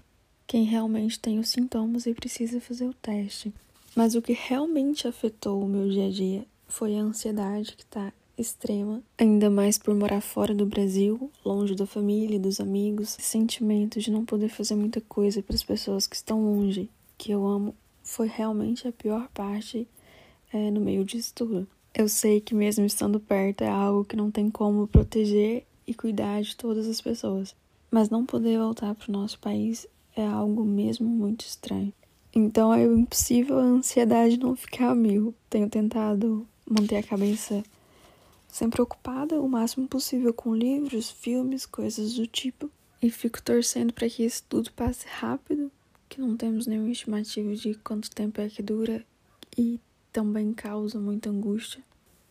[0.45, 3.51] quem realmente tem os sintomas e precisa fazer o teste.
[3.95, 8.13] Mas o que realmente afetou o meu dia a dia foi a ansiedade que está
[8.37, 13.99] extrema, ainda mais por morar fora do Brasil, longe da família e dos amigos, sentimento
[13.99, 16.87] de não poder fazer muita coisa para as pessoas que estão longe
[17.17, 19.87] que eu amo foi realmente a pior parte
[20.53, 21.67] é, no meio disso tudo.
[21.93, 26.41] Eu sei que mesmo estando perto é algo que não tem como proteger e cuidar
[26.41, 27.55] de todas as pessoas,
[27.89, 31.93] mas não poder voltar para o nosso país é algo mesmo muito estranho.
[32.33, 35.33] Então é impossível a ansiedade não ficar mil.
[35.49, 37.63] Tenho tentado manter a cabeça
[38.47, 42.69] sempre ocupada o máximo possível com livros, filmes, coisas do tipo,
[43.01, 45.71] e fico torcendo para que isso tudo passe rápido
[46.09, 49.05] que não temos nenhum estimativo de quanto tempo é que dura
[49.57, 49.79] e
[50.11, 51.83] também causa muita angústia.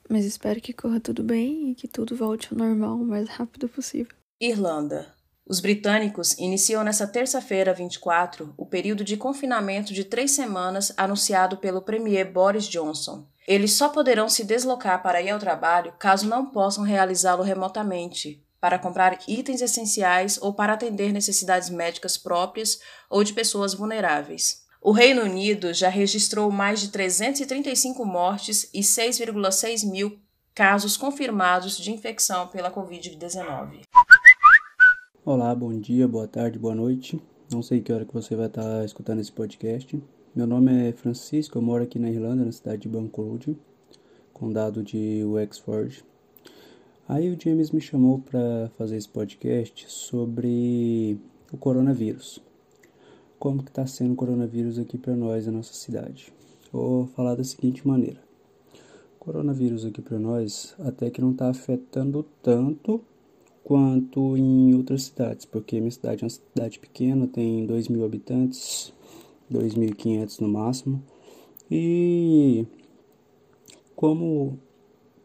[0.08, 3.68] Mas espero que corra tudo bem e que tudo volte ao normal o mais rápido
[3.68, 4.14] possível.
[4.40, 5.14] Irlanda.
[5.48, 11.80] Os britânicos iniciam nesta terça-feira, 24, o período de confinamento de três semanas anunciado pelo
[11.80, 13.28] premier Boris Johnson.
[13.46, 18.78] Eles só poderão se deslocar para ir ao trabalho caso não possam realizá-lo remotamente, para
[18.78, 22.80] comprar itens essenciais ou para atender necessidades médicas próprias
[23.10, 24.64] ou de pessoas vulneráveis.
[24.80, 30.18] O Reino Unido já registrou mais de 335 mortes e 6,6 mil
[30.54, 33.80] casos confirmados de infecção pela Covid-19.
[35.24, 37.20] Olá, bom dia, boa tarde, boa noite.
[37.50, 40.00] Não sei que hora que você vai estar escutando esse podcast.
[40.34, 43.58] Meu nome é Francisco, eu moro aqui na Irlanda, na cidade de Bancolud,
[44.32, 46.04] condado de Wexford,
[47.08, 51.16] Aí o James me chamou para fazer esse podcast sobre
[51.52, 52.42] o coronavírus.
[53.38, 56.32] Como que está sendo o coronavírus aqui para nós, na nossa cidade.
[56.72, 58.20] Vou falar da seguinte maneira.
[59.14, 63.00] O coronavírus aqui para nós até que não está afetando tanto
[63.62, 68.92] quanto em outras cidades, porque minha cidade é uma cidade pequena, tem 2 mil habitantes,
[69.48, 71.00] 2.500 no máximo.
[71.70, 72.66] E
[73.94, 74.58] como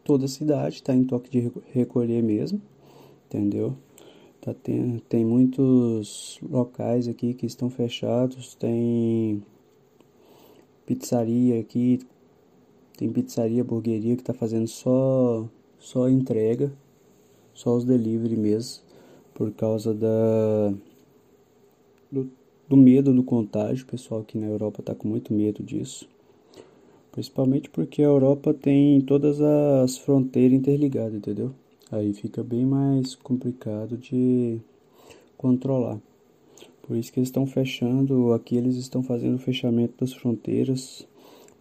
[0.04, 2.60] toda a cidade está em toque de recolher mesmo,
[3.26, 3.76] entendeu?
[4.40, 9.42] Tá, tem, tem muitos locais aqui que estão fechados, tem
[10.84, 12.00] pizzaria aqui,
[12.96, 15.48] tem pizzaria, burgueria que está fazendo só,
[15.78, 16.72] só entrega,
[17.54, 18.82] só os delivery mesmo,
[19.32, 20.74] por causa da,
[22.10, 22.28] do,
[22.68, 23.84] do medo do contágio.
[23.84, 26.08] O pessoal aqui na Europa está com muito medo disso.
[27.12, 31.52] Principalmente porque a Europa tem todas as fronteiras interligadas, entendeu?
[31.90, 34.58] Aí fica bem mais complicado de
[35.36, 36.00] controlar.
[36.80, 41.06] Por isso que eles estão fechando, aqui eles estão fazendo o fechamento das fronteiras.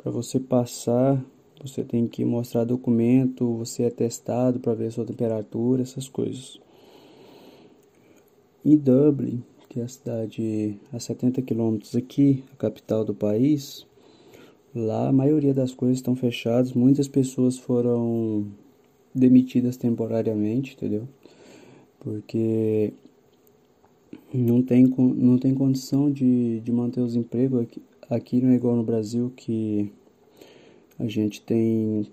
[0.02, 1.22] Para você passar,
[1.62, 6.60] você tem que mostrar documento, você é testado para ver a sua temperatura, essas coisas.
[8.64, 13.86] Em Dublin, que é a cidade a 70 quilômetros aqui, a capital do país,
[14.74, 18.48] Lá a maioria das coisas estão fechadas, muitas pessoas foram
[19.14, 21.08] demitidas temporariamente, entendeu?
[22.00, 22.94] Porque
[24.34, 27.62] não tem, não tem condição de, de manter os empregos.
[27.62, 29.92] Aqui, aqui não é igual no Brasil que
[30.98, 32.08] a gente tem.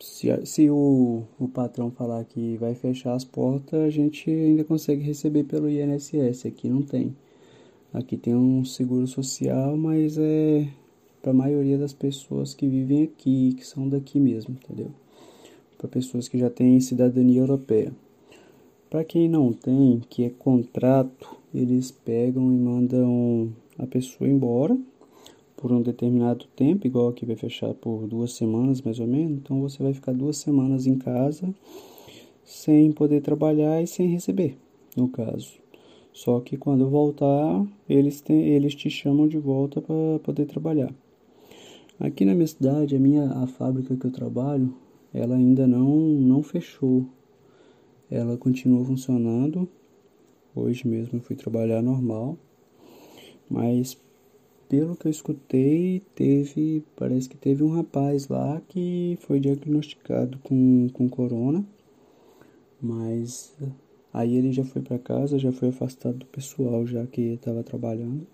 [0.00, 5.02] Se, se o, o patrão falar que vai fechar as portas, a gente ainda consegue
[5.02, 6.46] receber pelo INSS.
[6.46, 7.14] Aqui não tem.
[7.92, 10.68] Aqui tem um seguro social, mas é
[11.20, 14.90] para a maioria das pessoas que vivem aqui, que são daqui mesmo, entendeu?
[15.76, 17.92] Para pessoas que já têm cidadania europeia.
[18.88, 24.76] Para quem não tem, que é contrato, eles pegam e mandam a pessoa embora
[25.56, 29.38] por um determinado tempo, igual aqui vai fechar por duas semanas mais ou menos.
[29.38, 31.54] Então você vai ficar duas semanas em casa
[32.44, 34.56] sem poder trabalhar e sem receber,
[34.96, 35.52] no caso.
[36.12, 40.92] Só que quando voltar, eles, tem, eles te chamam de volta para poder trabalhar.
[42.00, 44.74] Aqui na minha cidade, a minha a fábrica que eu trabalho,
[45.12, 47.06] ela ainda não não fechou.
[48.10, 49.68] Ela continua funcionando.
[50.56, 52.38] Hoje mesmo eu fui trabalhar normal.
[53.50, 53.98] Mas
[54.66, 60.88] pelo que eu escutei, teve, parece que teve um rapaz lá que foi diagnosticado com,
[60.94, 61.62] com corona.
[62.80, 63.54] Mas
[64.10, 68.26] aí ele já foi para casa, já foi afastado do pessoal já que estava trabalhando.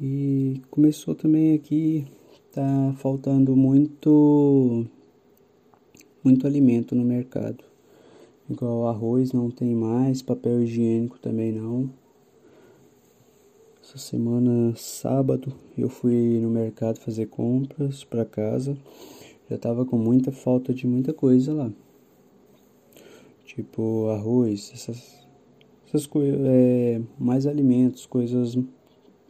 [0.00, 2.04] E começou também aqui
[2.50, 4.86] tá faltando muito
[6.22, 7.64] muito alimento no mercado.
[8.48, 11.90] Igual arroz não tem mais, papel higiênico também não.
[13.82, 18.76] Essa semana, sábado, eu fui no mercado fazer compras para casa.
[19.50, 21.70] Já tava com muita falta de muita coisa lá.
[23.44, 25.26] Tipo arroz, essas,
[25.86, 28.56] essas coisas, é, mais alimentos, coisas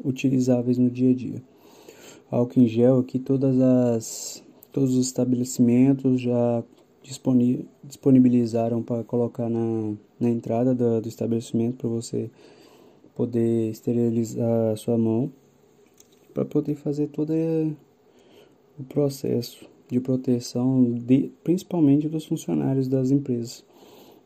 [0.02, 1.42] utilizáveis no dia a dia.
[2.30, 4.42] Álcool em gel aqui todas as
[4.72, 6.64] todos os estabelecimentos já
[7.84, 12.28] disponibilizaram para colocar na, na entrada do, do estabelecimento para você
[13.14, 15.30] poder esterilizar a sua mão
[16.32, 17.32] para poder fazer todo
[18.78, 23.64] o processo de proteção de, principalmente dos funcionários das empresas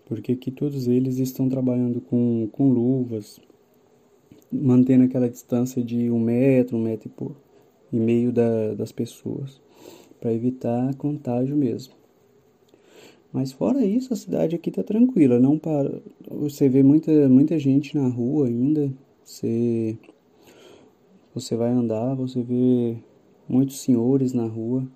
[0.07, 3.39] porque aqui todos eles estão trabalhando com, com luvas
[4.51, 7.11] mantendo aquela distância de um metro, um metro
[7.93, 9.61] e meio da, das pessoas,
[10.21, 11.95] para evitar contágio mesmo.
[13.33, 16.01] Mas fora isso, a cidade aqui tá tranquila, não para.
[16.31, 18.91] Você vê muita, muita gente na rua ainda.
[19.23, 19.99] Você,
[21.35, 22.97] você vai andar, você vê
[23.47, 24.87] muitos senhores na rua.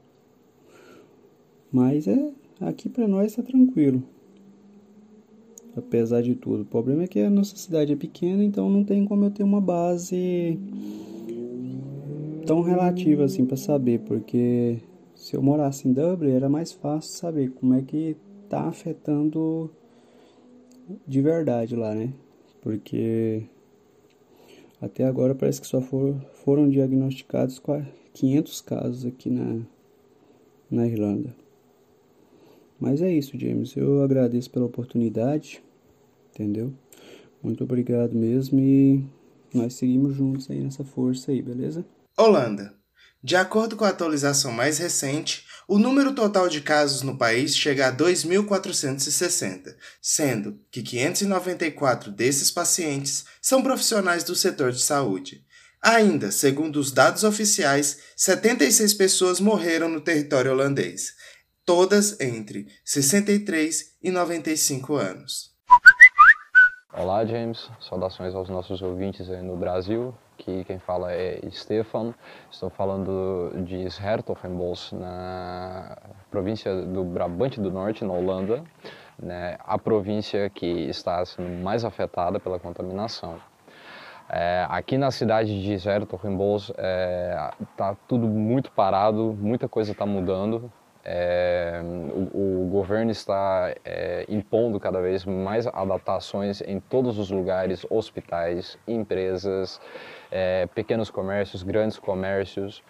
[1.71, 4.03] Mas é aqui para nós tá tranquilo
[5.77, 6.63] apesar de tudo.
[6.63, 9.43] O problema é que a nossa cidade é pequena, então não tem como eu ter
[9.43, 10.59] uma base
[12.47, 14.79] tão relativa assim para saber, porque
[15.15, 18.17] se eu morasse em Dublin era mais fácil saber como é que
[18.49, 19.71] tá afetando
[21.07, 22.13] de verdade lá, né?
[22.61, 23.45] Porque
[24.81, 26.15] até agora parece que só for,
[26.45, 27.61] foram diagnosticados
[28.13, 29.61] 500 casos aqui na,
[30.71, 31.42] na Irlanda.
[32.83, 33.77] Mas é isso, James.
[33.77, 35.63] Eu agradeço pela oportunidade,
[36.31, 36.75] entendeu?
[37.41, 39.07] Muito obrigado mesmo e
[39.55, 41.87] nós seguimos juntos aí nessa força aí, beleza?
[42.19, 42.75] Holanda.
[43.23, 47.87] De acordo com a atualização mais recente, o número total de casos no país chega
[47.87, 55.45] a 2.460, sendo que 594 desses pacientes são profissionais do setor de saúde.
[55.81, 61.22] Ainda, segundo os dados oficiais, 76 pessoas morreram no território holandês
[61.65, 65.53] todas entre 63 e 95 anos.
[66.93, 67.71] Olá, James.
[67.81, 70.15] Saudações aos nossos ouvintes aí no Brasil.
[70.39, 72.15] Aqui quem fala é Stefan.
[72.51, 75.97] Estou falando de Hertogenbosch, na
[76.31, 78.63] província do Brabante do Norte, na Holanda.
[79.19, 79.57] Né?
[79.61, 83.41] A província que está sendo mais afetada pela contaminação.
[84.29, 90.05] É, aqui na cidade de Hertogenbosch está é, tá tudo muito parado, muita coisa está
[90.05, 90.71] mudando.
[91.05, 91.81] É,
[92.33, 98.79] o, o, governo está é, impondo cada vez mais adaptações em todos os lugares, hospitais,
[98.87, 99.81] empresas,
[100.31, 102.85] é, pequenos comércios, grandes comércios,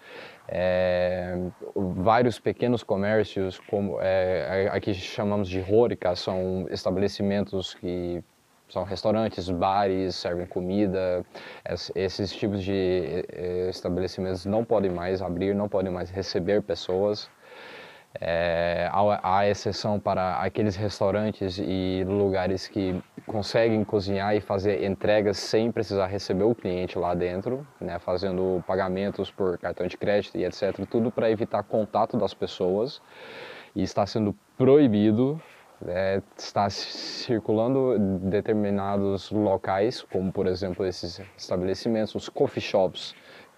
[0.47, 1.35] é,
[1.75, 8.23] vários pequenos comércios, como é, aqui chamamos de Rorica, são estabelecimentos que
[8.69, 11.23] são restaurantes, bares, servem comida.
[11.95, 17.29] Esses tipos de é, estabelecimentos não podem mais abrir, não podem mais receber pessoas.
[18.21, 25.37] É, há, há, exceção para aqueles restaurantes e lugares que conseguem cozinhar e fazer entregas
[25.37, 30.45] sem precisar receber o cliente lá dentro, né, fazendo pagamentos por cartão de crédito e
[30.45, 30.85] etc.
[30.89, 33.01] Tudo para evitar contato das pessoas
[33.75, 35.41] e está sendo proibido.
[35.85, 43.13] É, está circulando determinados locais, como por exemplo esses estabelecimentos, os coffee shops,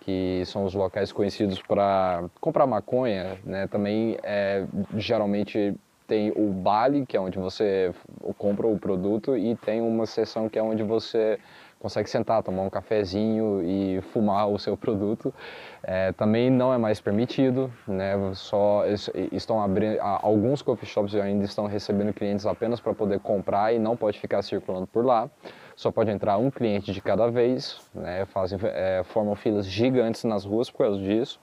[0.06, 3.66] que são os locais conhecidos para comprar maconha, né?
[3.66, 4.64] Também é,
[4.96, 5.74] geralmente
[6.08, 7.92] tem o Bali, que é onde você
[8.38, 11.40] compra o produto, e tem uma seção que é onde você
[11.80, 15.34] consegue sentar, tomar um cafezinho e fumar o seu produto.
[15.82, 18.14] É, também não é mais permitido, né?
[18.36, 18.84] Só
[19.32, 23.98] estão abrindo alguns coffee shops ainda estão recebendo clientes apenas para poder comprar e não
[23.98, 25.28] pode ficar circulando por lá.
[25.76, 28.26] Só pode entrar um cliente de cada vez, né?
[28.26, 31.40] Fazem, é, formam filas gigantes nas ruas por causa disso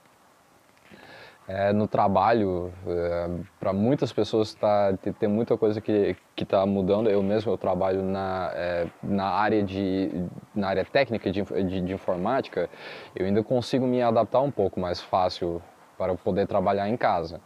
[1.49, 3.29] é, no trabalho, é,
[3.59, 7.11] para muitas pessoas tá, tem muita coisa que está mudando.
[7.11, 10.11] Eu mesmo eu trabalho na, é, na, área, de,
[10.55, 12.71] na área técnica de, de, de, informática,
[13.15, 15.61] eu ainda consigo me adaptar um pouco mais fácil
[15.99, 17.41] para poder trabalhar em casa.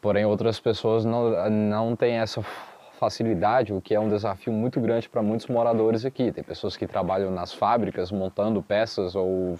[0.00, 2.44] Porém, outras pessoas não, não têm essa
[3.02, 6.30] facilidade, o que é um desafio muito grande para muitos moradores aqui.
[6.30, 9.58] Tem pessoas que trabalham nas fábricas montando peças ou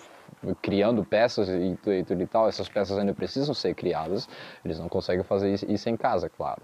[0.60, 4.28] criando peças e, e e tal, essas peças ainda precisam ser criadas,
[4.64, 6.62] eles não conseguem fazer isso em casa, claro.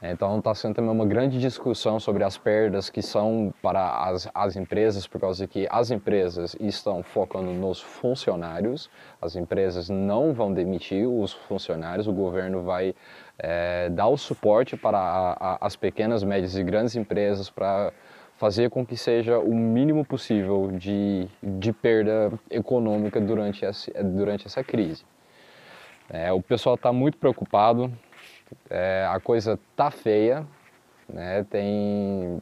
[0.00, 4.56] Então está sendo também uma grande discussão sobre as perdas que são para as, as
[4.56, 8.88] empresas, por causa que as empresas estão focando nos funcionários,
[9.20, 12.94] as empresas não vão demitir os funcionários, o governo vai
[13.38, 17.92] é, dar o suporte para a, a, as pequenas, médias e grandes empresas para
[18.36, 24.64] fazer com que seja o mínimo possível de, de perda econômica durante essa, durante essa
[24.64, 25.04] crise.
[26.10, 27.92] É, o pessoal está muito preocupado,
[28.68, 30.46] é, a coisa tá feia,
[31.08, 31.46] né?
[31.48, 32.40] tem,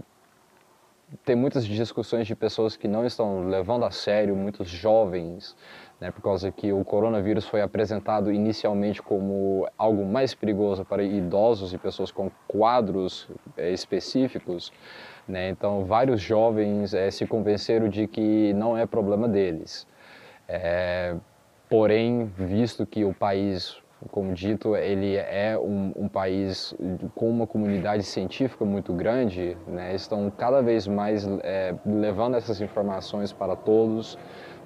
[1.25, 5.55] tem muitas discussões de pessoas que não estão levando a sério, muitos jovens,
[6.01, 11.75] né, por causa que o coronavírus foi apresentado inicialmente como algo mais perigoso para idosos
[11.75, 14.73] e pessoas com quadros é, específicos,
[15.29, 15.51] né?
[15.51, 19.87] Então, vários jovens é, se convenceram de que não é problema deles.
[20.49, 21.15] É,
[21.69, 23.77] porém, visto que o país,
[24.11, 26.75] como dito, ele é um, um país
[27.15, 29.95] com uma comunidade científica muito grande, né?
[29.95, 34.19] estão cada vez mais é, levando essas informações para todos.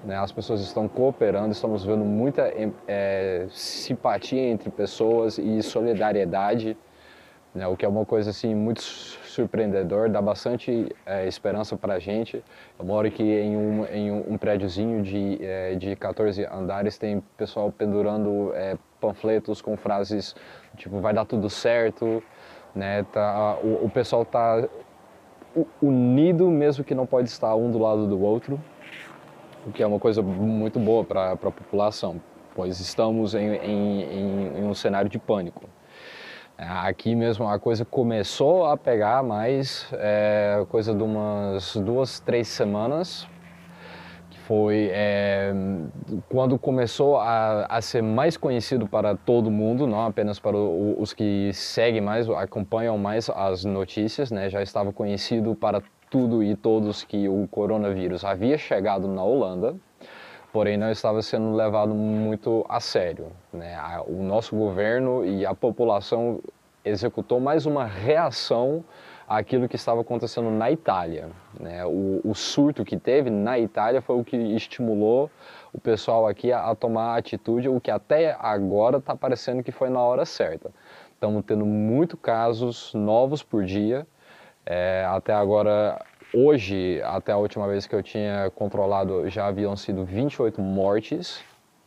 [0.04, 0.16] Né?
[0.16, 2.52] As pessoas estão cooperando, estamos vendo muita
[2.86, 6.76] é, simpatia entre pessoas e solidariedade,
[7.54, 7.66] né?
[7.66, 12.44] o que é uma coisa assim muito surpreendedor, dá bastante é, esperança para a gente.
[12.78, 17.72] Eu moro aqui em um, em um, prédiozinho de, é, de 14 andares, tem pessoal
[17.72, 20.36] pendurando é, panfletos com frases
[20.76, 22.22] tipo vai dar tudo certo,
[22.74, 23.04] né?
[23.12, 24.68] Tá, o, o pessoal tá
[25.80, 28.60] unido mesmo que não pode estar um do lado do outro,
[29.66, 32.20] o que é uma coisa muito boa para a população,
[32.54, 35.68] pois estamos em, em, em um cenário de pânico.
[36.56, 43.26] Aqui mesmo a coisa começou a pegar mais, é, coisa de umas duas, três semanas,
[44.30, 45.52] que foi é,
[46.28, 51.12] quando começou a, a, ser mais conhecido para todo mundo, não apenas para o, os
[51.12, 54.48] que seguem mais, acompanham mais as notícias, né?
[54.48, 55.82] já estava conhecido para
[56.14, 59.74] tudo e todos que o coronavírus havia chegado na Holanda,
[60.52, 63.32] porém não estava sendo levado muito a sério.
[63.52, 63.76] Né?
[64.06, 66.38] O nosso governo e a população
[66.84, 68.84] executou mais uma reação
[69.26, 71.30] àquilo que estava acontecendo na Itália.
[71.58, 71.84] Né?
[71.84, 75.28] O, o, surto que teve na Itália foi o que estimulou
[75.72, 79.90] o pessoal aqui a, a tomar atitude, o que até agora está parecendo que foi
[79.90, 80.70] na hora certa.
[81.12, 84.06] Estamos tendo muitos casos novos por dia.
[84.66, 86.00] É, até agora,
[86.36, 91.44] Hoje, até a última vez que eu tinha controlado, já haviam sido 28 mortes,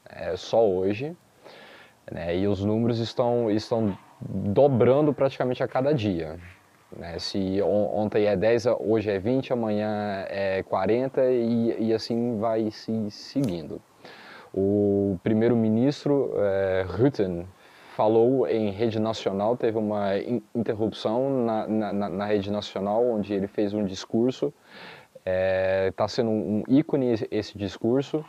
[0.10, 1.18] é, só hoje.
[2.10, 2.38] Né?
[2.38, 6.38] E os números estão, estão dobrando praticamente a cada dia.
[6.96, 7.20] Né?
[7.20, 13.12] Se ontem é 10, hoje é 20, amanhã é 40 e, e assim vai se
[13.12, 13.82] seguindo.
[14.54, 17.46] O primeiro-ministro é, Rutten
[17.98, 20.12] falou em rede nacional, teve uma
[20.54, 24.54] interrupção na, na, na rede nacional, onde ele fez um discurso.
[25.16, 28.24] Está é, tá sendo um ícone esse discurso.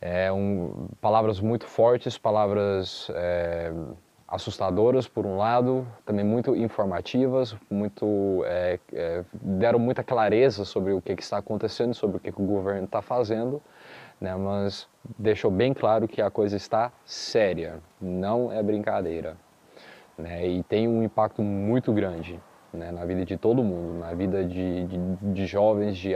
[0.00, 3.72] É um, palavras muito fortes, palavras é,
[4.26, 11.00] assustadoras por um lado, também muito informativas, muito é, é deram muita clareza sobre o
[11.00, 13.62] que, que está acontecendo, sobre o que, que o governo está fazendo
[14.22, 14.36] né?
[14.36, 14.86] mas
[15.18, 19.36] deixou bem claro que a coisa está séria, não é brincadeira.
[20.16, 20.46] Né?
[20.46, 22.40] E tem um impacto muito grande
[22.72, 22.92] né?
[22.92, 24.98] na vida de todo mundo, na vida de, de,
[25.34, 26.14] de jovens, de,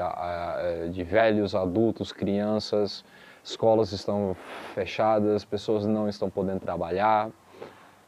[0.92, 3.04] de velhos, adultos, crianças.
[3.42, 4.36] Escolas estão
[4.74, 7.30] fechadas, pessoas não estão podendo trabalhar,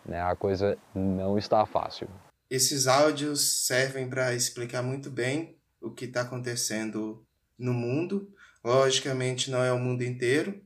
[0.07, 0.23] né?
[0.23, 2.09] a coisa não está fácil.
[2.49, 7.25] Esses áudios servem para explicar muito bem o que está acontecendo
[7.59, 8.33] no mundo
[8.65, 10.61] Logicamente, não é o mundo inteiro,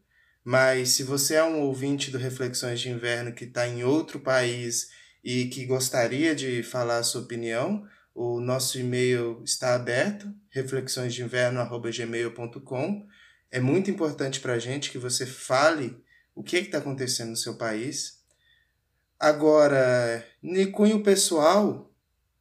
[0.44, 4.90] mas se você é um ouvinte do Reflexões de Inverno que está em outro país
[5.22, 13.06] e que gostaria de falar a sua opinião, O nosso e-mail está aberto, reflexõesdeinverno.gmail.com.
[13.50, 15.96] É muito importante para a gente que você fale
[16.34, 18.20] o que está acontecendo no seu país.
[19.18, 21.90] Agora, no cunho pessoal,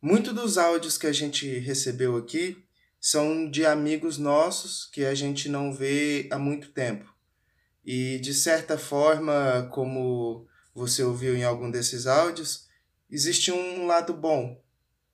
[0.01, 2.60] muito dos áudios que a gente recebeu aqui
[3.01, 7.11] são de amigos nossos que a gente não vê há muito tempo.
[7.83, 12.67] E, de certa forma, como você ouviu em algum desses áudios,
[13.09, 14.63] existe um lado bom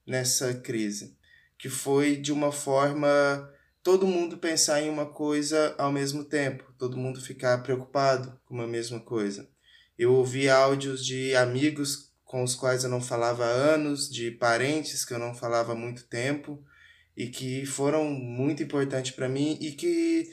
[0.06, 1.18] nessa crise,
[1.58, 3.50] que foi de uma forma
[3.82, 8.68] todo mundo pensar em uma coisa ao mesmo tempo, todo mundo ficar preocupado com a
[8.68, 9.50] mesma coisa.
[9.98, 15.06] Eu ouvi áudios de amigos com os quais eu não falava há anos, de parentes
[15.06, 16.62] que eu não falava há muito tempo
[17.18, 20.32] e que foram muito importantes para mim e que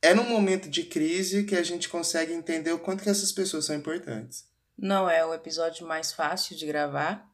[0.00, 3.66] é num momento de crise que a gente consegue entender o quanto que essas pessoas
[3.66, 4.50] são importantes.
[4.76, 7.30] Não é o episódio mais fácil de gravar.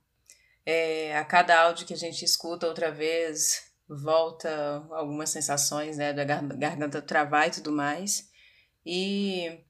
[0.67, 6.25] É, a cada áudio que a gente escuta outra vez, volta algumas sensações, né, da
[6.25, 8.29] garganta travar e tudo mais.
[8.85, 9.61] E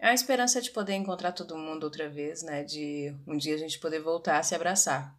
[0.00, 3.78] a esperança de poder encontrar todo mundo outra vez, né, de um dia a gente
[3.78, 5.16] poder voltar a se abraçar.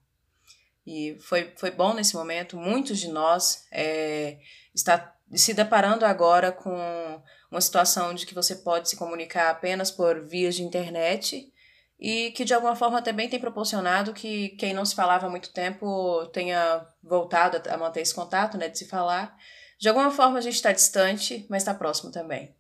[0.86, 4.38] E foi, foi bom nesse momento, muitos de nós é,
[4.74, 10.24] está se deparando agora com uma situação de que você pode se comunicar apenas por
[10.24, 11.52] vias de internet
[12.00, 15.52] e que de alguma forma também tem proporcionado que quem não se falava há muito
[15.54, 19.36] tempo tenha voltado a manter esse contato, né, de se falar.
[19.80, 22.56] De alguma forma a gente está distante, mas está próximo também.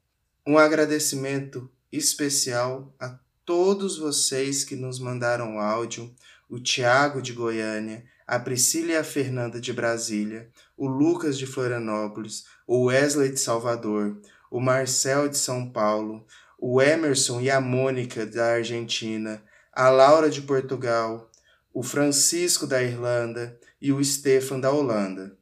[0.47, 6.13] Um agradecimento especial a todos vocês que nos mandaram áudio,
[6.49, 12.45] o Tiago de Goiânia, a Priscila e a Fernanda de Brasília, o Lucas de Florianópolis,
[12.67, 14.19] o Wesley de Salvador,
[14.49, 16.25] o Marcel de São Paulo,
[16.57, 21.29] o Emerson e a Mônica da Argentina, a Laura de Portugal,
[21.73, 25.37] o Francisco da Irlanda e o Stefan da Holanda.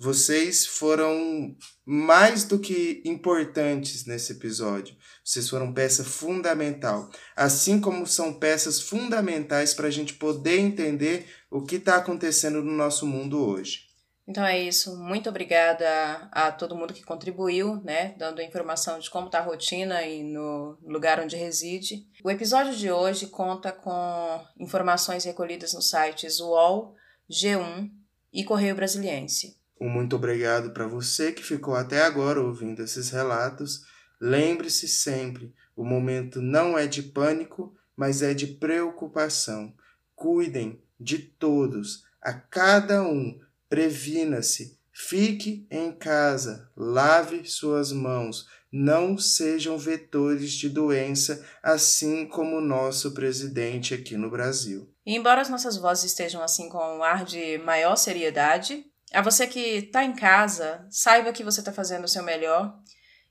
[0.00, 4.94] Vocês foram mais do que importantes nesse episódio.
[5.24, 7.10] Vocês foram peça fundamental.
[7.34, 12.72] Assim como são peças fundamentais para a gente poder entender o que está acontecendo no
[12.72, 13.88] nosso mundo hoje.
[14.28, 14.94] Então é isso.
[14.98, 15.88] Muito obrigada
[16.30, 20.22] a, a, todo mundo que contribuiu, né, dando informação de como está a rotina e
[20.22, 22.06] no lugar onde reside.
[22.22, 26.94] O episódio de hoje conta com informações recolhidas nos sites UOL,
[27.30, 27.90] G1
[28.30, 29.56] e Correio Brasiliense.
[29.80, 33.80] Um muito obrigado para você que ficou até agora ouvindo esses relatos.
[34.20, 39.72] Lembre-se sempre, o momento não é de pânico, mas é de preocupação.
[40.14, 43.38] Cuidem de todos, a cada um
[43.68, 52.62] Previna-se, fique em casa, lave suas mãos, não sejam vetores de doença, assim como o
[52.62, 54.90] nosso presidente aqui no Brasil.
[55.04, 59.46] E embora as nossas vozes estejam assim com um ar de maior seriedade, a você
[59.46, 62.74] que está em casa, saiba que você está fazendo o seu melhor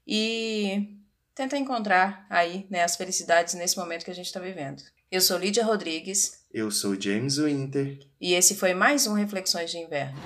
[0.06, 0.98] e
[1.34, 4.84] tenta encontrar aí né, as felicidades nesse momento que a gente está vivendo.
[5.12, 6.37] Eu sou Lídia Rodrigues.
[6.52, 8.00] Eu sou James Winter.
[8.22, 10.18] E esse foi mais um Reflexões de Inverno.